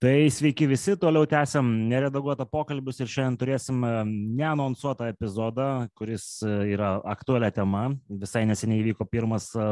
[0.00, 3.88] Tai sveiki visi, toliau tęsiam neredaguotą pokalbius ir šiandien turėsim e,
[4.38, 7.82] neanonsuotą epizodą, kuris e, yra aktualią tema.
[8.22, 9.66] Visai neseniai įvyko pirmas e,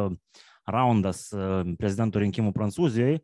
[0.69, 1.23] raundas
[1.81, 3.23] prezidentų rinkimų Prancūzijoje.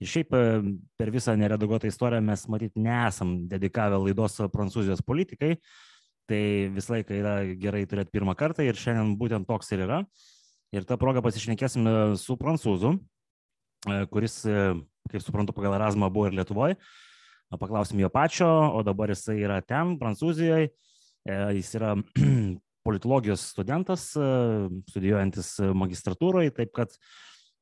[0.00, 5.58] Ir šiaip per visą neredaguotą istoriją mes matyt nesam dedikavę laidos Prancūzijos politikai.
[6.32, 6.42] Tai
[6.78, 10.00] visą laiką yra gerai turėti pirmą kartą ir šiandien būtent toks ir yra.
[10.72, 12.96] Ir tą progą pasišnekėsim su prancūzu,
[14.10, 14.40] kuris
[15.08, 16.76] kaip suprantu, pagal Erasmą buvo ir Lietuvoje.
[17.48, 20.68] Paklausim jo pačio, o dabar jisai yra ten, Prancūzijoje.
[21.56, 21.94] Jis yra
[22.86, 24.28] politologijos studentas, e,
[24.92, 26.94] studijuojantis magistratūroje, taip kad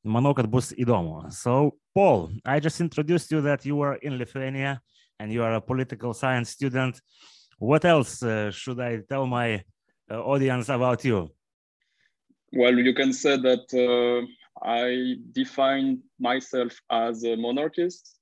[0.07, 1.25] manau, kad bus įdomu.
[1.35, 4.79] So, Paul, I just introduced you that you are in Lithuania
[5.19, 7.01] and you are a political science student.
[7.59, 9.63] What else uh, should I tell my
[10.11, 11.31] uh, audience about you?
[12.53, 14.27] Well, you can say that uh,
[14.63, 18.17] I define myself as a monarchist.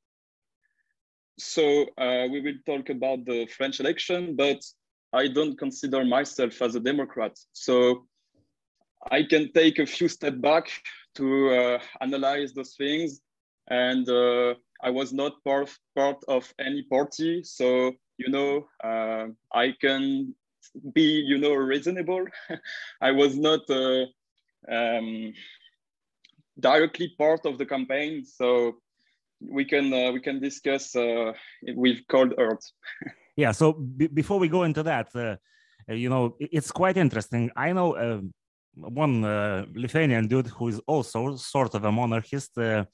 [1.38, 4.62] So uh, we will talk about the French election, but
[5.14, 7.38] I don't consider myself as a Democrat.
[7.54, 8.08] So
[9.12, 10.68] I can take a few steps back
[11.16, 13.22] to uh, analyze those things.
[13.70, 17.44] And uh, I was not part, part of any party.
[17.44, 20.34] So, you know, uh, I can
[20.94, 22.26] be, you know, reasonable.
[23.02, 24.06] I was not uh,
[24.70, 25.34] um,
[26.60, 28.24] directly part of the campaign.
[28.26, 28.76] So
[29.42, 31.34] we can uh, we can discuss uh,
[31.76, 32.66] with cold earth.
[33.36, 33.52] yeah.
[33.52, 35.36] So before we go into that, uh,
[35.88, 37.52] you know, it's quite interesting.
[37.56, 38.22] I know uh,
[38.74, 42.58] one uh, Lithuanian dude who is also sort of a monarchist.
[42.58, 42.86] Uh,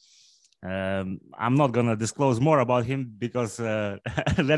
[0.64, 4.00] um, I'm not gonna disclose more about him because then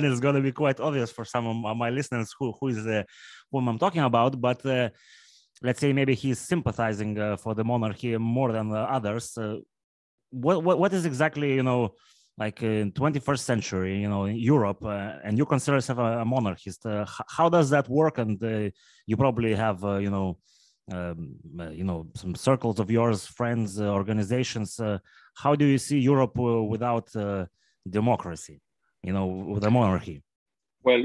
[0.04, 3.06] it's gonna be quite obvious for some of my listeners who who is
[3.52, 4.40] whom I'm talking about.
[4.40, 4.62] But
[5.64, 9.38] let's say maybe he's sympathizing uh, for the monarchy more than the others.
[9.38, 9.58] Uh,
[10.30, 11.94] what, what what is exactly you know
[12.38, 16.26] like in 21st century you know in Europe uh, and you consider yourself a, a
[16.26, 16.86] monarchist?
[16.86, 18.18] Uh, how does that work?
[18.18, 18.70] And uh,
[19.08, 20.38] you probably have you know.
[20.92, 21.38] Um,
[21.72, 24.82] you know some circles of yours friends organizations
[25.34, 27.08] how do you see europe without
[27.90, 28.60] democracy
[29.02, 30.22] you know with a monarchy
[30.84, 31.04] well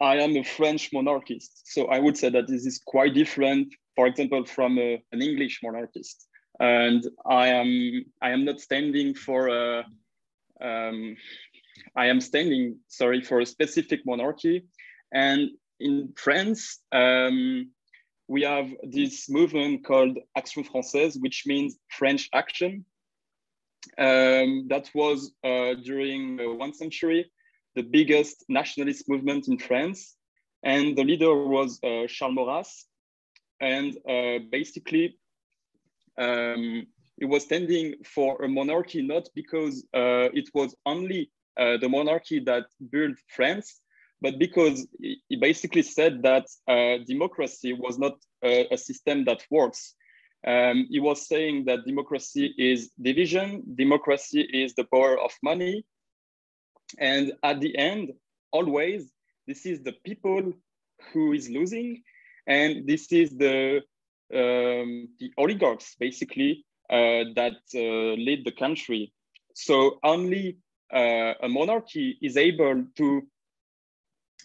[0.00, 1.62] I am a French monarchist.
[1.72, 5.60] So I would say that this is quite different, for example, from a, an English
[5.62, 6.26] monarchist.
[6.60, 9.84] And I am I am not standing for a
[10.60, 11.16] um,
[11.96, 14.66] I am standing sorry for a specific monarchy.
[15.12, 17.70] And in France, um,
[18.28, 22.84] we have this movement called Action Française, which means French action.
[23.96, 27.30] Um, that was uh, during uh, one century
[27.74, 30.16] the biggest nationalist movement in France.
[30.62, 32.86] And the leader was uh, Charles Maurras.
[33.60, 35.18] And uh, basically,
[36.18, 36.86] um,
[37.18, 42.40] he was standing for a monarchy not because uh, it was only uh, the monarchy
[42.40, 43.80] that built France,
[44.22, 49.94] but because he basically said that uh, democracy was not a, a system that works.
[50.46, 55.84] Um, he was saying that democracy is division, democracy is the power of money,
[56.98, 58.12] and at the end,
[58.52, 59.10] always,
[59.46, 60.52] this is the people
[61.12, 62.02] who is losing,
[62.46, 63.82] and this is the
[64.32, 69.12] um, the oligarchs basically uh, that uh, lead the country.
[69.54, 70.58] So only
[70.92, 73.22] uh, a monarchy is able to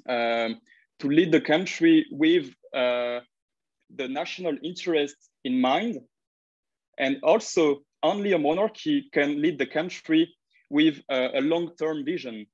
[0.09, 0.61] um,
[0.99, 3.19] to lead the country with uh,
[3.95, 5.99] the national interest in mind,
[6.97, 10.33] and also only a monarchy can lead the country
[10.77, 12.45] with a, a long-term vision.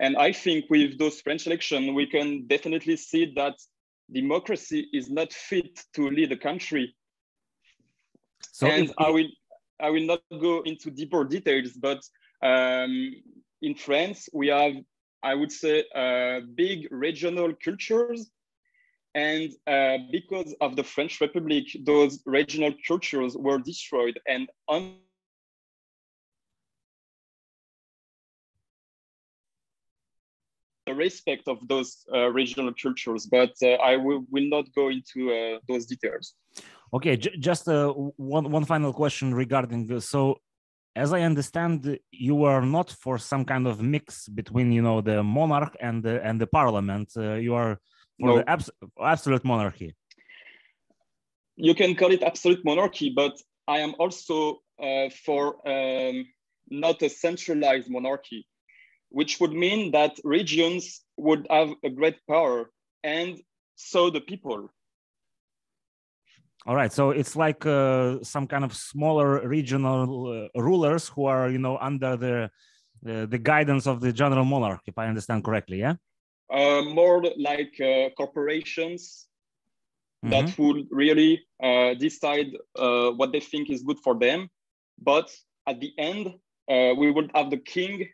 [0.00, 3.56] And I think with those French elections, we can definitely see that
[4.20, 6.86] democracy is not fit to lead a country.
[8.58, 9.30] So and I will
[9.86, 12.00] I will not go into deeper details, but
[12.50, 12.92] um,
[13.66, 14.74] in France we have
[15.30, 18.20] I would say uh, big regional cultures,
[19.14, 24.44] and uh, because of the French Republic, those regional cultures were destroyed and.
[30.94, 35.58] Respect of those uh, regional cultures, but uh, I will, will not go into uh,
[35.68, 36.34] those details.
[36.92, 37.92] Okay, just uh,
[38.36, 40.08] one one final question regarding this.
[40.08, 40.38] So,
[40.94, 45.22] as I understand, you are not for some kind of mix between you know the
[45.22, 47.08] monarch and the and the parliament.
[47.16, 47.80] Uh, you are
[48.20, 48.36] for no.
[48.38, 48.70] the abs
[49.00, 49.94] absolute monarchy.
[51.56, 53.34] You can call it absolute monarchy, but
[53.66, 56.26] I am also uh, for um,
[56.70, 58.46] not a centralized monarchy
[59.14, 62.70] which would mean that regions would have a great power
[63.04, 63.40] and
[63.76, 64.68] so the people.
[66.66, 71.50] All right, so it's like uh, some kind of smaller regional uh, rulers who are,
[71.50, 72.50] you know, under the
[73.06, 75.78] uh, the guidance of the general monarch, if I understand correctly.
[75.78, 75.96] Yeah.
[76.50, 79.28] Uh, more like uh, corporations
[80.24, 80.30] mm-hmm.
[80.30, 84.48] that would really uh, decide uh, what they think is good for them,
[84.98, 85.28] but
[85.66, 86.24] at the end,
[86.70, 88.08] uh, we would have the king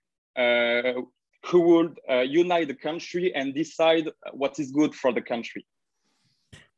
[1.48, 2.00] who would
[2.40, 5.64] unite the country and decide what is good for the country.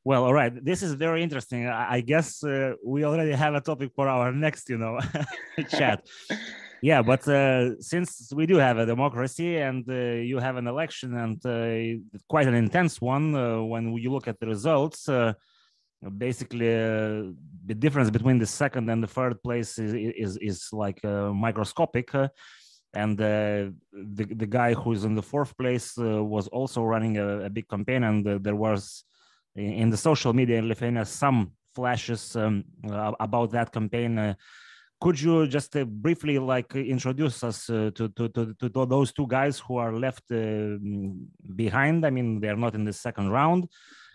[0.04, 0.52] Well, all right.
[0.64, 1.68] This is very interesting.
[1.68, 4.98] I guess uh, we already have a topic for our next, you know,
[5.70, 6.04] chat.
[6.82, 9.94] yeah, but uh, since we do have a democracy and uh,
[10.30, 14.40] you have an election and uh, quite an intense one, uh, when you look at
[14.40, 15.34] the results, uh,
[16.18, 22.10] basically the difference between the second and the third place is is, is like microscopic.
[22.94, 27.68] And the the guy who's in the fourth place was also running a, a big
[27.68, 29.04] campaign, and there was
[29.54, 34.18] in the social media in Lithuania some flashes um, uh, about that campaign.
[34.18, 34.34] Uh,
[35.00, 39.26] could you just uh, briefly like introduce us uh, to, to, to, to, those two
[39.26, 40.76] guys who are left uh,
[41.56, 42.06] behind?
[42.06, 43.68] I mean, they're not in the second round.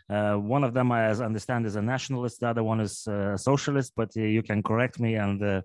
[0.09, 2.39] Uh, one of them, as I understand, is a nationalist.
[2.39, 5.63] The other one is a socialist, but you can correct me and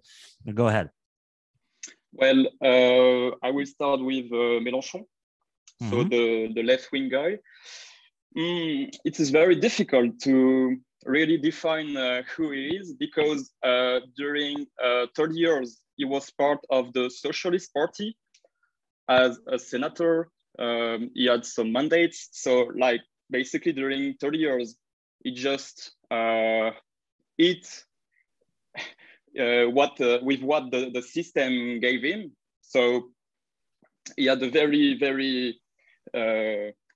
[0.52, 0.90] go ahead.
[2.12, 2.46] Well,
[3.42, 4.30] I will start with
[4.64, 5.06] Mélenchon, mm
[5.78, 5.90] -hmm.
[5.90, 6.10] so mm-hmm.
[6.10, 7.38] the, the left wing guy.
[8.36, 14.66] Mm, it is very difficult to really define uh, who he is because uh, during
[14.82, 18.16] uh, 30 years he was part of the Socialist Party
[19.08, 20.28] as a senator.
[20.58, 23.00] Um, he had some mandates, so like
[23.30, 24.76] basically during 30 years
[25.24, 26.70] he just uh,
[27.38, 27.84] eat
[29.38, 32.32] uh, what uh, with what the, the system gave him.
[32.62, 33.10] So
[34.16, 35.58] he had a very very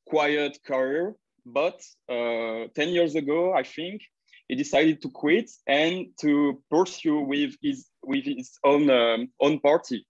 [0.06, 1.16] quiet career
[1.46, 4.02] but uh, 10 years ago, I think,
[4.48, 10.06] he decided to quit and to pursue with his, with his own, um, own party.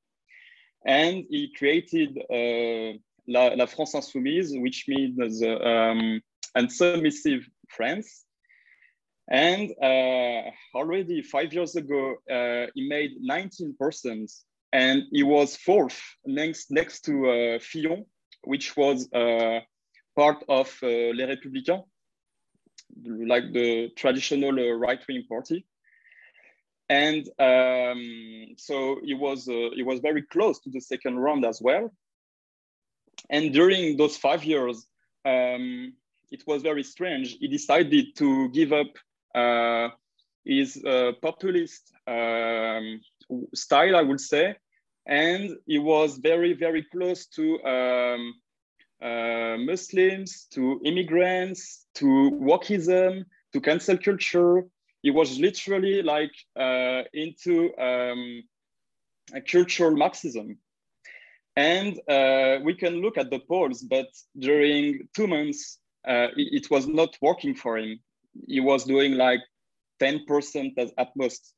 [0.87, 2.99] And he created uh,
[3.29, 6.22] La, La, France Insoumise, which means uh, um,
[6.56, 8.25] unsubmissive France.
[9.28, 14.32] And uh, already five years ago, uh, he made 19%,
[14.73, 18.06] and he was fourth next, next to uh, Fillon,
[18.44, 19.61] which was uh,
[20.14, 21.84] part of uh, Les Républicains,
[23.05, 25.67] like the traditional uh, right-wing party.
[26.88, 31.93] And um, so he was, it was very close to the second round as well.
[33.29, 34.87] And during those five years,
[35.25, 35.94] um,
[36.31, 37.38] it was very strange.
[37.40, 38.87] He decided to give up
[39.37, 39.91] uh,
[40.44, 43.00] his uh, populist um,
[43.55, 44.56] style, I would say,
[45.06, 48.35] and he was very, very close to um,
[49.03, 52.06] uh, Muslims, to immigrants, to
[52.43, 54.65] wokeism, to cancel culture.
[55.03, 58.43] He was literally like uh, into um,
[59.50, 60.59] cultural Marxism.
[61.56, 64.09] And uh, we can look at the polls, but
[64.39, 67.99] during two months, uh, it, was not working for him.
[68.47, 69.41] He was doing like
[70.00, 71.55] 10% at, most.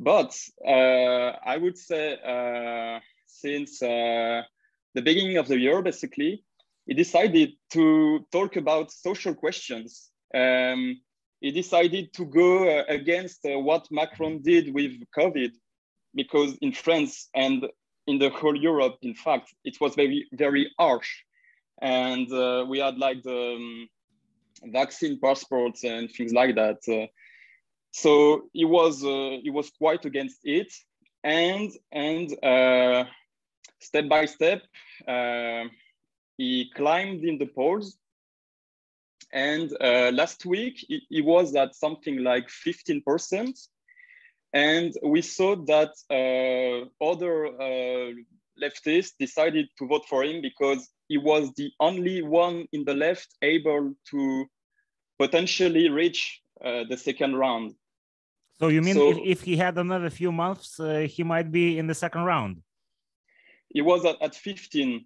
[0.00, 4.44] But uh, I would say uh, since the
[4.94, 6.44] beginning of the year, basically,
[6.86, 10.10] he decided to talk about social questions.
[10.34, 11.00] Um,
[11.40, 15.52] he decided to go uh, against uh, what Macron did with COVID,
[16.14, 17.66] because in France and
[18.06, 21.10] in the whole Europe, in fact, it was very, very harsh.
[21.80, 23.88] And uh, we had like the um,
[24.62, 26.78] vaccine passports and things like that.
[26.88, 27.06] Uh,
[27.90, 30.72] so he was, uh, he was quite against it.
[31.22, 33.04] And, and uh,
[33.80, 34.62] step by step,
[36.36, 37.96] he climbed in the polls.
[39.32, 43.68] And uh, last week, he, he, was at something like 15%.
[44.52, 48.12] And we saw that uh, other uh,
[48.62, 53.28] leftists decided to vote for him because he was the only one in the left
[53.42, 54.46] able to
[55.18, 57.74] potentially reach uh, the second round.
[58.60, 61.78] So you mean so, if, if, he had another few months, uh, he might be
[61.78, 62.62] in the second round?
[63.68, 65.04] He was at, at 15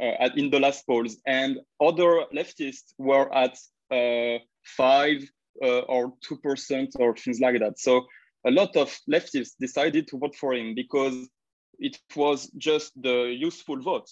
[0.00, 3.58] uh, in the last polls, and other leftists were at
[3.90, 5.22] uh, five
[5.62, 7.78] uh, or two percent or things like that.
[7.78, 8.06] So
[8.46, 11.28] a lot of leftists decided to vote for him because
[11.78, 14.08] it was just the useful vote,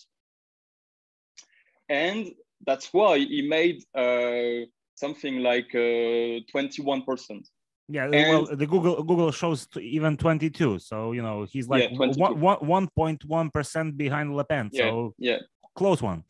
[1.88, 2.30] and
[2.66, 7.48] that's why he made uh, something like uh, twenty-one percent.
[7.88, 10.78] Yeah, and, well, the Google Google shows even 22.
[10.78, 14.70] So you know he's like yeah, 1.1 percent behind Le Pen.
[14.72, 15.38] Yeah, so yeah,
[15.76, 16.24] close one.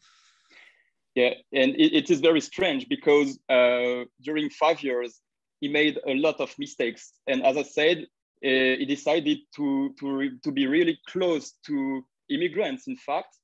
[1.15, 5.21] Yeah, and it, it is very strange because uh, during five years
[5.61, 7.99] he made a lot of mistakes, and as I said,
[8.45, 13.39] uh, he decided to to to be really close to immigrants, in fact.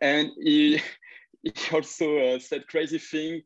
[0.00, 0.80] And he,
[1.42, 3.42] he also uh, said crazy thing.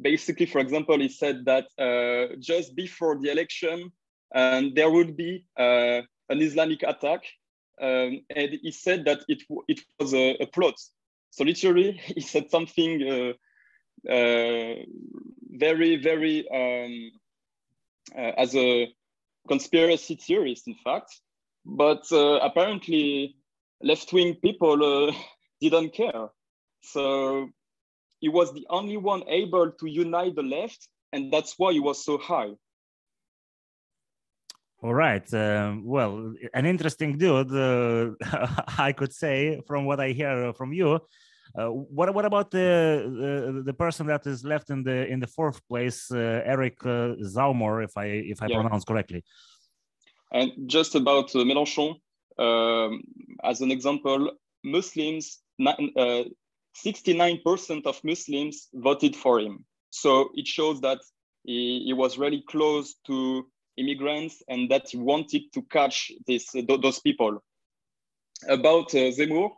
[0.00, 3.92] Basically, for example, he said that uh, just before the election,
[4.34, 7.22] um, there would be uh, an Islamic attack.
[7.80, 10.74] Um, and he said that it, it was a, a plot.
[11.30, 13.34] So literally, he said something
[14.06, 14.74] uh, uh,
[15.50, 17.10] very, very um,
[18.16, 18.92] uh, as a
[19.48, 21.20] conspiracy theorist, in fact.
[21.64, 23.36] But apparently,
[23.82, 25.12] left wing people
[25.60, 26.28] didn't care.
[26.82, 27.48] So
[28.20, 32.04] he was the only one able to unite the left, and that's why he was
[32.04, 32.52] so high.
[34.82, 35.26] All right.
[35.34, 38.10] Um, well, an interesting dude, uh,
[38.78, 41.00] I could say, from what I hear from you.
[41.58, 42.68] Uh, what what about the,
[43.54, 47.14] the, the person that is left in the in the fourth place, uh, Eric uh,
[47.34, 48.60] Zemmour, if I if I yeah.
[48.60, 49.24] pronounce correctly?
[50.32, 51.94] And just about uh, Mélenchon,
[52.38, 53.00] um,
[53.42, 54.32] as an example,
[54.62, 56.36] Muslims, 69%
[57.86, 59.64] uh, of Muslims voted for him.
[59.90, 60.98] So it shows that
[61.44, 63.46] he, he, was really close to
[63.76, 67.42] immigrants and that he wanted to catch this, those people.
[68.48, 69.50] About Zemmour,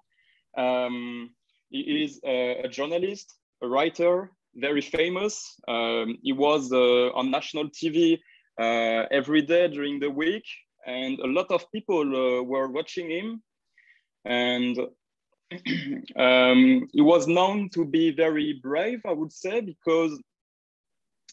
[0.57, 1.31] um,
[1.71, 5.55] he is a, a journalist, a writer, very famous.
[5.67, 8.19] Um, he was uh, on national TV
[8.59, 10.45] uh, every day during the week,
[10.87, 13.43] and a lot of people uh, were watching him.
[14.25, 14.77] And
[16.17, 20.21] um, he was known to be very brave, I would say, because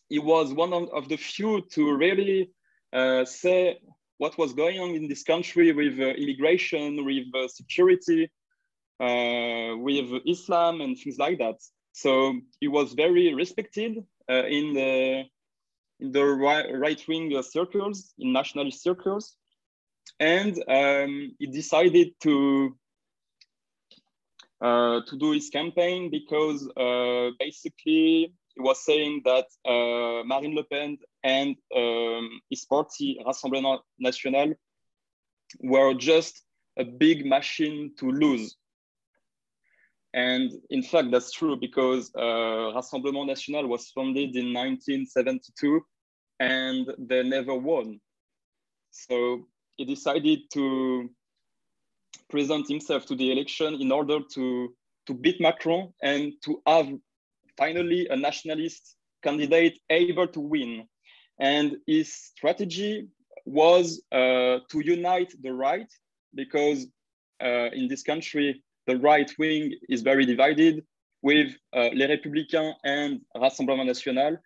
[0.10, 2.52] he was one of, the few to really
[2.94, 3.80] uh, say
[4.18, 8.32] what was going on in this country with uh, immigration, with uh, security,
[9.00, 11.56] uh, with Islam and things like that.
[11.92, 13.98] So he was very respected
[14.30, 15.24] uh, in the
[16.02, 19.38] in the right wing circles, in nationalist circles,
[20.20, 22.76] and um, he decided to
[24.62, 30.64] uh, to do his campaign because uh, basically he was saying that uh, Marine Le
[30.64, 34.54] Pen and um, his party Rassemblement National
[35.60, 36.44] were just
[36.78, 38.56] a big machine to lose.
[40.14, 45.82] And in fact, that's true because uh, Rassemblement National was founded in 1972
[46.40, 48.00] and they never won.
[48.92, 51.10] So he decided to
[52.30, 54.74] present himself to the election in order to,
[55.08, 56.90] to beat Macron and to have
[57.58, 60.88] finally a nationalist candidate able to win.
[61.40, 63.08] And his strategy
[63.46, 65.92] was uh, to unite the right
[66.34, 66.88] because
[67.44, 70.84] uh, in this country, the right wing is very divided
[71.22, 74.38] with uh, Les Républicains and Rassemblement National.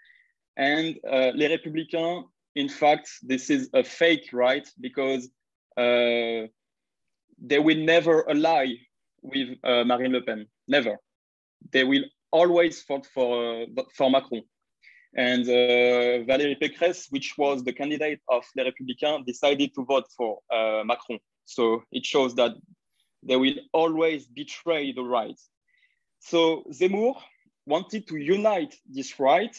[0.57, 2.23] And uh, Les Républicains,
[2.55, 5.29] in fact, this is a fake right because
[5.77, 6.47] uh,
[7.41, 8.73] they will never ally
[9.21, 10.97] with uh, Marine Le Pen, never.
[11.71, 14.43] They will always vote for, uh, for Macron.
[15.15, 20.39] And uh, Valérie Pécresse, which was the candidate of Les Républicains, decided to vote for
[20.85, 21.19] Macron.
[21.45, 22.53] So it shows that
[23.23, 25.39] they will always betray the right.
[26.19, 27.15] So Zemmour
[27.65, 29.55] wanted to unite this right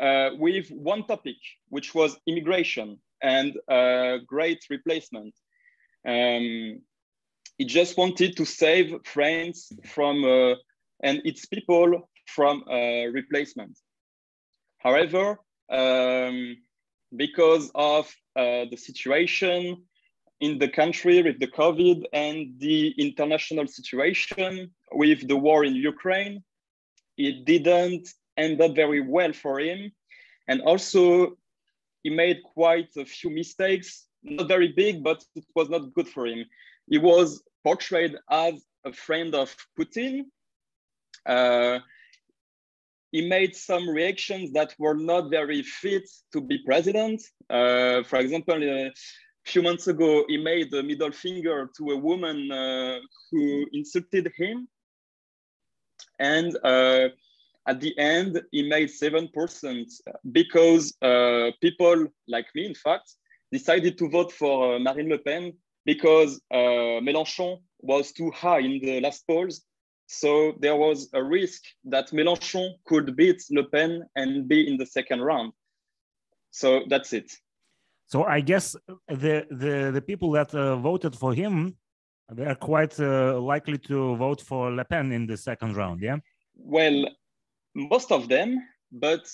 [0.00, 1.36] uh, with one topic,
[1.68, 5.34] which was immigration and uh, great replacement.
[6.06, 6.80] Um,
[7.62, 10.54] he just wanted to save France from uh,
[11.06, 13.78] and its people from uh, replacement.
[14.78, 15.38] However,
[15.70, 16.56] um,
[17.24, 18.04] because of
[18.34, 19.60] uh, the situation
[20.40, 26.42] in the country with the COVID and the international situation with the war in Ukraine,
[27.16, 29.92] it didn't end up very well for him.
[30.48, 31.36] And also,
[32.02, 33.88] he made quite a few mistakes,
[34.24, 36.44] not very big, but it was not good for him.
[36.90, 38.54] He was portrayed as
[38.84, 40.24] a friend of Putin.
[41.26, 41.78] Uh,
[43.12, 47.22] he made some reactions that were not very fit to be president.
[47.50, 51.96] Uh, for example, uh, a few months ago, he made a middle finger to a
[51.96, 52.98] woman uh,
[53.30, 54.66] who insulted him.
[56.18, 57.08] And uh,
[57.66, 59.84] at the end, he made 7%
[60.32, 63.14] because uh, people like me, in fact,
[63.52, 65.52] decided to vote for Marine Le Pen
[65.84, 69.62] because uh, Mélenchon was too high in the last polls.
[70.06, 74.86] So there was a risk that Mélenchon could beat Le Pen and be in the
[74.86, 75.52] second round.
[76.50, 77.32] So that's it.
[78.06, 78.76] So I guess
[79.08, 81.76] the the, the people that uh, voted for him,
[82.30, 86.02] they are quite uh, likely to vote for Le Pen in the second round.
[86.02, 86.18] Yeah.
[86.54, 87.06] Well,
[87.74, 88.60] most of them,
[88.90, 89.24] but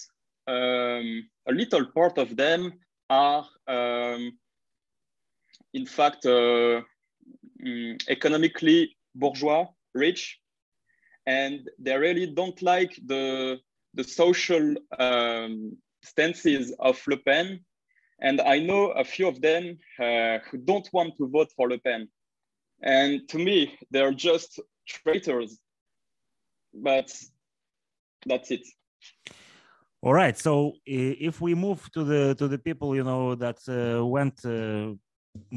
[0.47, 2.73] um, a little part of them
[3.11, 4.39] are, um,
[5.75, 6.83] in fact, uh,
[7.65, 10.39] um, economically bourgeois, rich,
[11.27, 13.59] and they really don't like the
[13.95, 17.61] the social um, stances of Le Pen.
[18.21, 21.79] And I know a few of them uh, who don't want to vote for Le
[21.79, 22.09] Pen.
[22.83, 25.59] And to me, they're just traitors.
[26.75, 27.13] But
[28.27, 28.67] that's it.
[30.03, 30.37] All right.
[30.39, 34.95] So if we move to the to the people, you know, that uh, went uh,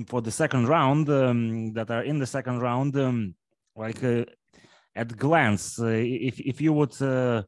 [0.08, 3.36] for the second round, um, that are in the second round, um,
[3.76, 4.26] like uh,
[4.96, 7.44] at glance, uh, if if you would, uh,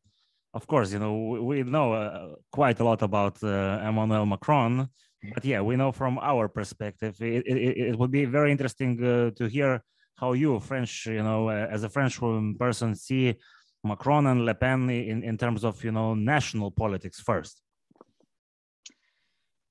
[0.53, 4.89] of course, you know, we, we know uh, quite a lot about Emmanuel Macron,
[5.33, 8.97] but yeah, we know from our perspective, it, it, it would be very interesting
[9.37, 9.83] to hear
[10.15, 12.19] how you, French, you know, as a French
[12.57, 13.35] person, see
[13.83, 17.61] Macron and Le Pen in, in terms of you know national politics first?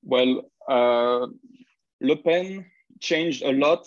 [0.02, 1.26] Well, uh,
[2.02, 2.66] Le Pen
[3.00, 3.86] changed a lot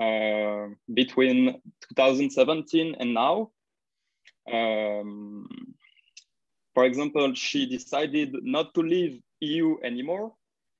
[0.00, 3.50] uh, between 2017 and now.
[4.52, 5.48] Um,
[6.74, 10.34] for example, she decided not to leave EU anymore.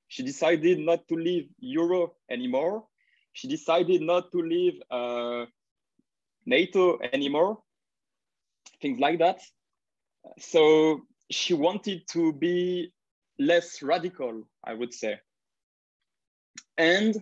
[0.07, 2.85] She decided not to leave Euro anymore.
[3.33, 5.45] She decided not to leave uh,
[6.45, 7.59] NATO anymore
[8.81, 9.41] things like that.
[10.39, 11.01] So
[11.31, 12.93] she wanted to be
[13.39, 15.19] less radical, I would say.
[16.77, 17.15] And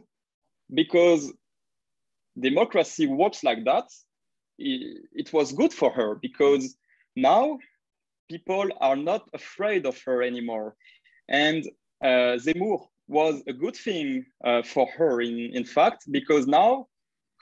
[0.74, 1.32] because
[2.40, 3.86] democracy works like that,
[4.58, 6.76] it, it was good for her because
[7.16, 7.60] now
[8.30, 10.76] people are not afraid of her anymore.
[11.28, 11.66] And
[12.04, 16.88] uh, Zemmour was a good thing uh, for her, in, in fact, because now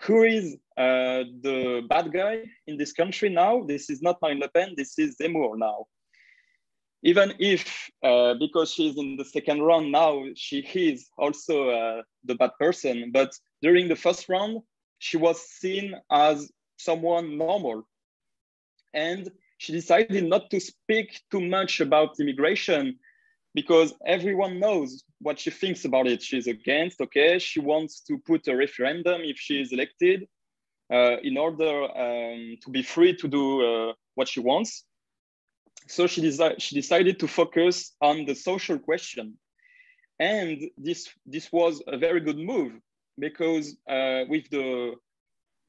[0.01, 3.63] who is uh, the bad guy in this country now?
[3.63, 5.86] This is not Marine Le Pen, this is Zemmour now.
[7.03, 12.36] Even if, uh, because she's in the second round now, she is also uh, the
[12.36, 13.31] bad person, but
[13.62, 14.60] during the first round,
[15.00, 17.88] she was seen as someone normal.
[18.93, 23.00] And she decided not to speak too much about immigration
[23.53, 26.22] because everyone knows what she thinks about it.
[26.22, 30.27] She's against, okay, she wants to put a referendum if she is elected
[30.92, 34.83] uh, in order um, to be free to do uh, what she wants.
[35.88, 39.38] So she, desi- she decided to focus on the social question.
[40.20, 42.74] And this, this was a very good move
[43.20, 44.94] because uh, with the,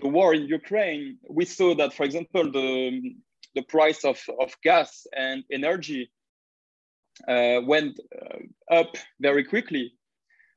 [0.01, 3.15] the war in Ukraine, we saw that, for example, the,
[3.55, 6.11] the price of, of gas and energy
[7.29, 9.93] uh, went uh, up very quickly.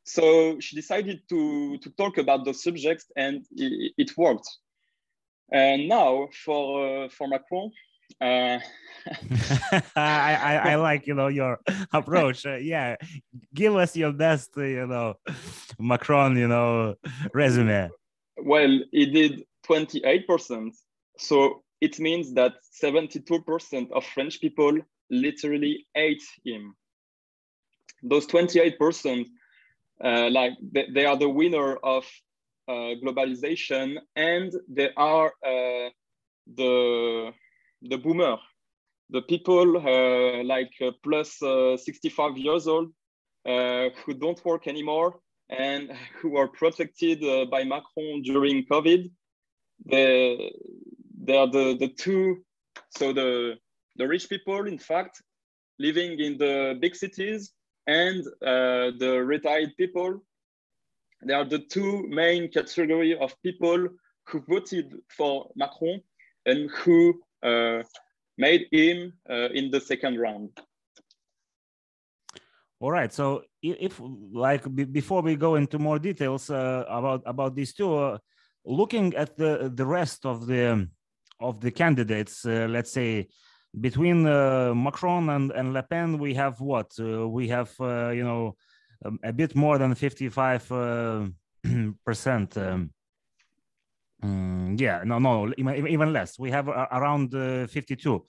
[0.04, 4.48] So she decided to, to talk about those subjects and it, it worked.
[5.52, 7.72] And now for, uh, for Macron,
[8.22, 8.60] uh,
[9.96, 11.60] I, I, I, like you know your
[11.94, 12.46] approach.
[12.46, 12.96] Uh, yeah,
[13.54, 15.16] give us your best uh, you know
[15.80, 16.96] Macron you know
[17.34, 17.90] resume.
[18.38, 20.76] Well, he did twenty eight percent,
[21.18, 26.76] so it means that seventy two percent of French people literally hate him.
[28.04, 29.26] Those 28%,
[30.04, 32.06] uh, like they, they, are the winner of
[32.68, 35.90] uh, globalization and they are uh,
[36.56, 37.32] the,
[37.90, 38.38] the boomer,
[39.10, 42.90] the people uh, like uh, plus, uh, 65 years old
[43.46, 45.20] who don't work anymore
[45.50, 47.20] and who are protected
[47.52, 49.12] by Macron during COVID.
[49.86, 50.52] They,
[51.22, 52.44] they are the, the two,
[52.90, 53.56] so the,
[53.98, 55.22] the rich people, in fact,
[55.78, 57.52] living in the big cities
[57.88, 60.24] and uh, the retired people.
[61.24, 63.88] They are the two main category of people
[64.28, 66.02] who voted for Macron
[66.46, 67.25] and who uh,
[68.38, 70.50] made him uh, in the second round.
[72.80, 73.12] All right.
[73.12, 74.02] So if,
[74.34, 78.18] like, before we go into more details uh, about about these two, uh,
[78.66, 80.88] looking at the the rest of the
[81.40, 83.28] of the candidates, uh, let's say
[83.80, 86.92] between uh, Macron and, and Le Pen, we have what?
[87.00, 88.56] Uh, we have, uh, you know,
[89.04, 91.26] um, a bit more than 55 uh,
[92.06, 92.58] percent.
[92.58, 92.92] Um,
[94.26, 96.40] um, yeah, no, no, even less.
[96.40, 98.26] We have around uh, 52.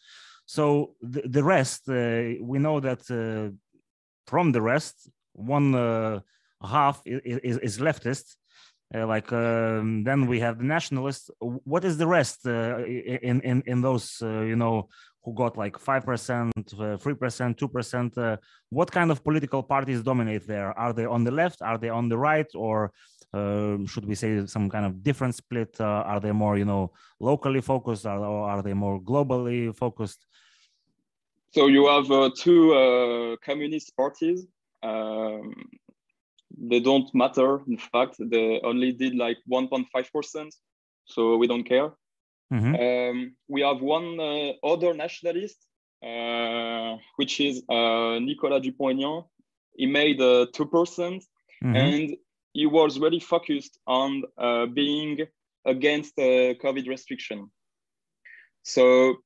[0.47, 3.03] So the, the rest, uh, we know that
[4.27, 6.23] from the rest, one
[6.63, 8.37] half is, is, is leftist.
[8.95, 13.61] Uh, like um, then we have the nationalists what is the rest uh, in in
[13.67, 14.89] in those uh, you know
[15.25, 18.39] who got like 5%, 3%, 2%.
[18.71, 20.71] what kind of political parties dominate there?
[20.79, 21.63] Are they on the left?
[21.63, 22.47] Are they on the right?
[22.55, 22.93] Or
[23.33, 25.77] uh, should we say some kind of different split?
[25.81, 30.25] Uh, are they more, you know, locally focused or, or are they more globally focused?
[31.53, 34.47] So you have uh, two uh, communist parties.
[34.83, 35.55] Um,
[36.57, 37.61] they don't matter.
[37.67, 40.51] In fact, they only did like 1.5%.
[41.07, 41.93] So we don't care.
[42.53, 42.75] Mm-hmm.
[42.75, 45.57] Um, we have one uh, other nationalist,
[46.05, 49.25] uh, which is uh, Nicolas Dupont-Aignan.
[49.77, 51.77] He made 2%, mm-hmm.
[51.77, 52.17] and
[52.57, 55.19] he was really focused on uh, being
[55.67, 57.51] against COVID restriction.
[58.63, 59.17] So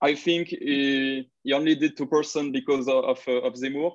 [0.00, 3.92] I think he, he only did 2% because of, of, of Zemmour,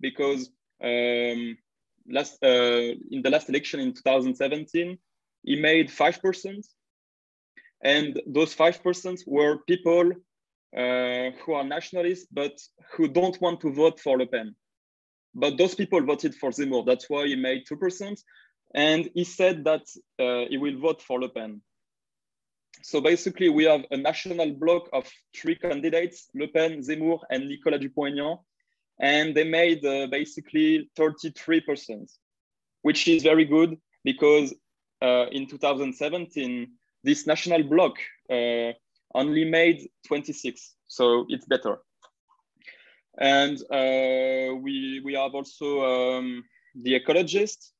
[0.00, 0.50] because
[0.82, 1.58] um,
[2.08, 4.96] last uh, in the last election in 2017,
[5.42, 6.64] he made 5%.
[7.82, 10.12] And those 5% were people
[10.76, 12.56] uh, who are nationalists, but
[12.92, 14.54] who don't want to vote for Le Pen.
[15.34, 16.86] But those people voted for Zemmour.
[16.86, 18.22] That's why he made 2%.
[18.74, 19.82] And he said that
[20.18, 21.60] uh, he will vote for Le Pen.
[22.82, 27.80] So basically, we have a national bloc of three candidates, Le Pen, Zemmour, and Nicolas
[27.80, 28.38] Dupont-Aignan.
[29.00, 32.10] And they made uh, basically 33%,
[32.82, 34.54] which is very good because
[35.02, 36.70] uh, in 2017,
[37.02, 37.96] this national bloc
[38.30, 38.72] uh,
[39.14, 41.78] only made 26, so it's better.
[43.18, 47.70] And uh, we, we have also um, the ecologist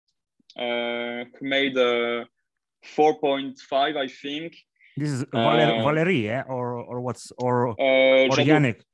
[0.57, 4.57] uh, who made 4.5, I think.
[4.97, 6.45] This is Valer- Valerie, yeah?
[6.47, 7.75] or or what's or
[8.31, 8.85] organic?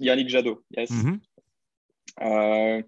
[0.00, 0.90] Yannick Jadot, yes.
[0.90, 1.20] Mm -hmm.
[2.20, 2.82] Uh,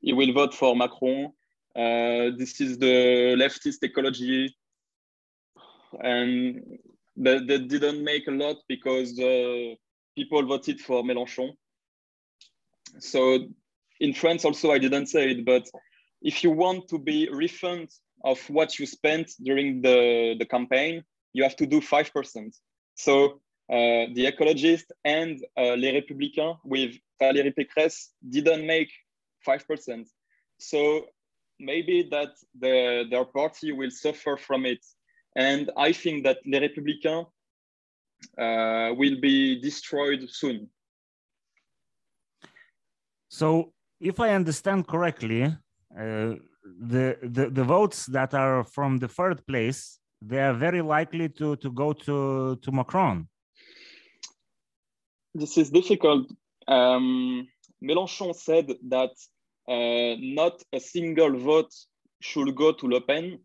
[0.00, 1.32] he will vote for Macron.
[1.74, 4.54] Uh, this is the leftist ecology
[6.00, 6.62] and
[7.16, 9.74] they, they didn't make a lot because uh,
[10.16, 11.52] people voted for Mélenchon.
[12.98, 13.48] So
[14.00, 15.68] in France also, I didn't say it, but
[16.22, 17.92] if you want to be refunded
[18.24, 22.54] of what you spent during the, the campaign, you have to do 5%.
[22.94, 28.90] So uh, the ecologist and uh, Les Républicains with Valérie Pécresse didn't make
[29.46, 30.06] 5%.
[30.58, 31.06] So
[31.58, 34.84] maybe that the, their party will suffer from it
[35.36, 37.26] and I think that Les Républicains
[38.38, 40.68] uh, will be destroyed soon.
[43.38, 46.34] So, if I understand correctly, uh,
[46.92, 51.56] the, the, the votes that are from the third place, they are very likely to,
[51.56, 53.28] to go to, to Macron.
[55.34, 56.30] This is difficult.
[56.68, 57.48] Um,
[57.82, 59.14] Mélenchon said that
[59.68, 61.74] uh, not a single vote
[62.20, 63.40] should go to Le Pen,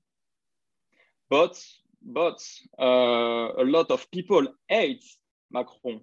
[1.31, 1.59] but
[2.01, 2.39] but
[2.79, 5.03] uh, a lot of people hate
[5.51, 6.01] Macron.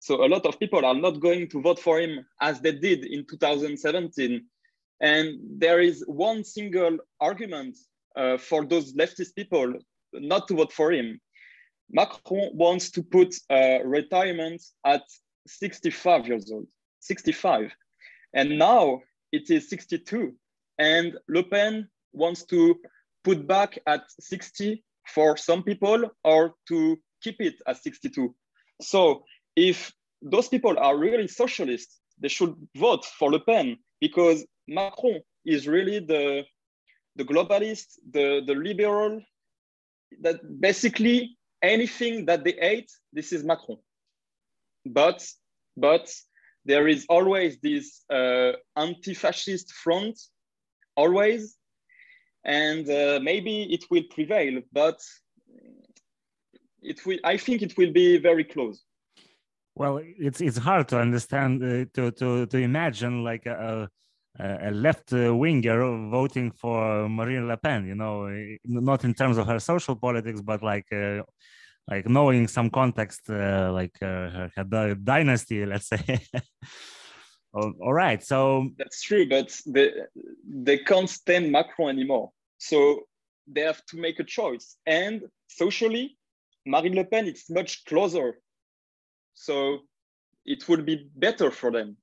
[0.00, 3.04] So a lot of people are not going to vote for him as they did
[3.04, 4.44] in 2017.
[5.00, 7.76] And there is one single argument
[8.16, 9.74] uh, for those leftist people
[10.12, 11.20] not to vote for him.
[11.90, 15.02] Macron wants to put uh, retirement at
[15.46, 16.66] 65 years old,
[17.00, 17.70] 65.
[18.32, 20.34] And now it is 62.
[20.78, 22.76] And Le Pen wants to
[23.22, 28.34] put back at 60 for some people or to keep it at 62.
[28.80, 29.24] So
[29.56, 35.66] if those people are really socialists, they should vote for Le Pen because Macron is
[35.66, 36.44] really the,
[37.16, 39.20] the globalist, the, the liberal,
[40.20, 43.78] that basically anything that they hate, this is Macron.
[44.84, 45.26] But,
[45.76, 46.12] but
[46.64, 50.18] there is always this uh, anti-fascist front,
[50.96, 51.56] always,
[52.44, 55.00] and uh, maybe it will prevail, but
[56.82, 57.18] it will.
[57.24, 58.82] I think it will be very close.
[59.74, 63.88] Well, it's it's hard to understand uh, to to to imagine like a
[64.38, 67.86] a left winger voting for Marine Le Pen.
[67.86, 68.30] You know,
[68.64, 70.86] not in terms of her social politics, but like.
[70.92, 71.22] Uh,
[71.88, 76.20] like knowing some context, uh, like uh, her, her dynasty, let's say.
[77.52, 79.90] all right, so that's true, but they
[80.46, 82.30] they can't stand Macron anymore.
[82.58, 83.00] So
[83.46, 84.76] they have to make a choice.
[84.86, 86.16] And socially,
[86.64, 88.38] Marine Le Pen it's much closer,
[89.40, 89.78] so
[90.44, 91.96] it would be better for them.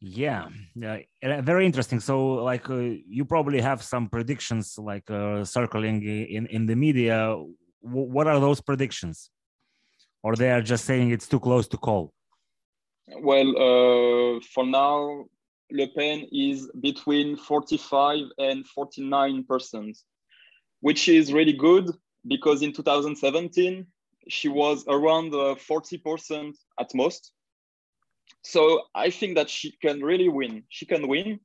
[0.00, 1.98] Yeah, yeah, very interesting.
[1.98, 6.02] So, like, uh, you probably have some predictions, like uh, circling
[6.36, 7.16] in in the media.
[7.82, 9.16] W what are those predictions,
[10.22, 12.04] or they are just saying it's too close to call?
[13.30, 15.24] Well, uh, for now,
[15.78, 16.56] Le Pen is
[16.88, 19.94] between 45 and 49 percent,
[20.86, 21.86] which is really good
[22.26, 23.86] because in 2017
[24.28, 27.32] she was around uh, 40 percent at most.
[28.42, 30.64] So I think that she can really win.
[30.68, 31.40] She can win,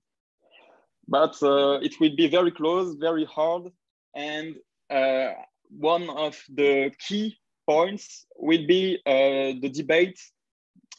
[1.08, 3.72] but uh, it will be very close, very hard,
[4.16, 4.56] and
[4.90, 5.30] uh,
[5.70, 7.38] one of the key
[7.68, 10.20] points will be uh, the debate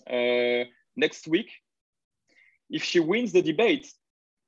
[0.09, 0.65] uh,
[0.97, 1.51] next week.
[2.71, 3.93] If she wins the debate,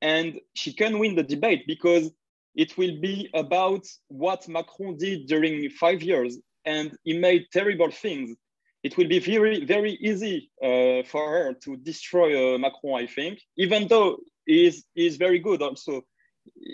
[0.01, 2.11] and she can win the debate because
[2.55, 8.37] it will be about what Macron did during five years, and he made terrible things.
[8.83, 13.41] It will be very, very easy uh, for her to destroy uh, Macron, I think,
[13.57, 16.03] even though he is, he is very good also.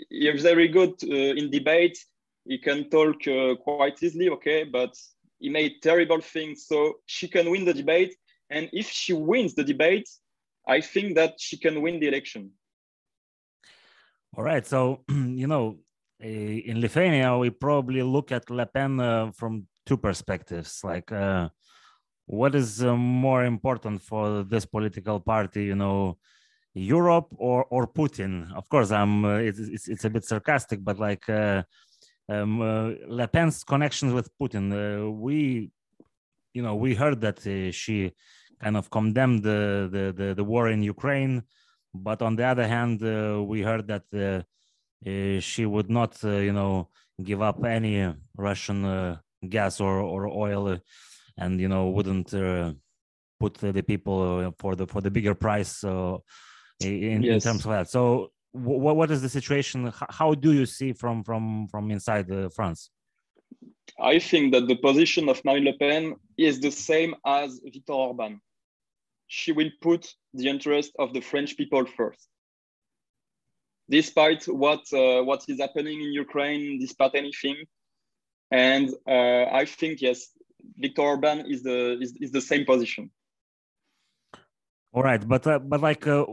[0.09, 1.97] He is very good uh, in debate.
[2.45, 4.95] He can talk uh, quite easily, okay, but
[5.39, 6.65] he made terrible things.
[6.65, 8.15] So she can win the debate.
[8.49, 10.09] And if she wins the debate,
[10.67, 12.51] I think that she can win the election.
[14.35, 14.65] All right.
[14.65, 15.77] So, you know,
[16.21, 20.71] eh, in Lithuania, we probably look at Le Pen uh, from two perspectives.
[20.83, 21.49] Like, uh,
[22.25, 25.63] what is uh, more important for this political party?
[25.71, 26.17] You know,
[26.73, 28.33] Europe or or Putin?
[28.59, 29.25] Of course, I'm.
[29.25, 31.63] Uh, it's, it's, it's a bit sarcastic, but like uh,
[32.33, 34.65] um, uh, Le Pen's connections with Putin,
[35.25, 35.71] we,
[36.53, 37.39] you know, we heard that
[37.81, 38.13] she
[38.63, 41.43] kind of condemned the, the the the war in Ukraine
[41.93, 46.53] but on the other hand, uh, we heard that uh, uh, she would not, you
[46.53, 46.89] know,
[47.21, 50.79] give up any Russian gas or, or oil,
[51.37, 52.73] and you know, wouldn't uh,
[53.39, 56.17] put the people uh, for the for the bigger price uh,
[56.81, 57.33] in, yes.
[57.33, 57.89] in terms of that.
[57.89, 59.91] So, what what is the situation?
[60.09, 62.89] How do you see from from from inside France?
[63.99, 68.39] I think that the position of Marine Le Pen is the same as Viktor Orbán
[69.29, 72.27] she will put the interest of the French people first.
[73.89, 77.57] Despite what, uh, what is happening in Ukraine, despite anything.
[78.51, 80.29] And uh, I think, yes,
[80.77, 83.11] Viktor Orbán is the, is, is the same position.
[84.91, 86.25] All right, but uh, but like, uh,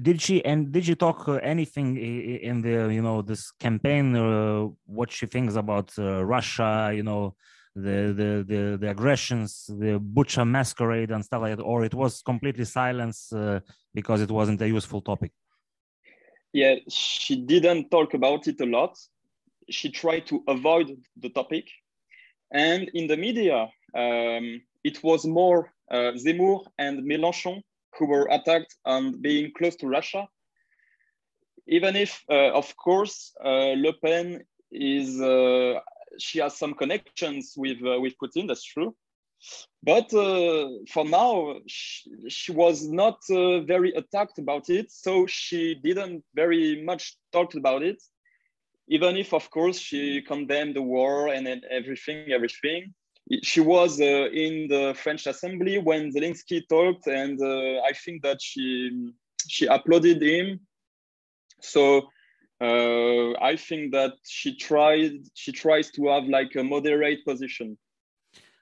[0.00, 4.14] did she and did she talk uh, anything in the you know this campaign?
[4.14, 6.92] Uh, what she thinks about uh, Russia?
[6.94, 7.34] You know,
[7.74, 12.22] the the the, the aggressions, the Bucha massacre and stuff like that, or it was
[12.22, 13.58] completely silence uh,
[13.92, 15.32] because it wasn't a useful topic?
[16.52, 18.96] Yeah, she didn't talk about it a lot.
[19.70, 21.68] She tried to avoid the topic,
[22.52, 27.62] and in the media, um, it was more uh, Zemmour and Mélenchon
[27.98, 30.28] who were attacked on being close to Russia.
[31.66, 35.80] Even if, uh, of course, uh, Le Pen is uh,
[36.18, 38.48] she has some connections with uh, with Putin.
[38.48, 38.94] That's true.
[39.82, 46.24] But uh, for now, she, she was not very attacked about it, so she didn't
[46.34, 48.02] very much talk about it.
[48.88, 52.94] Even if, of course, she condemned the war and, everything, everything.
[53.42, 58.40] She was uh, in the French Assembly when Zelensky talked, and uh, I think that
[58.40, 59.10] she
[59.46, 60.60] she applauded him.
[61.60, 62.08] So
[62.60, 67.76] uh, I think that she tried she tries to have like a moderate position.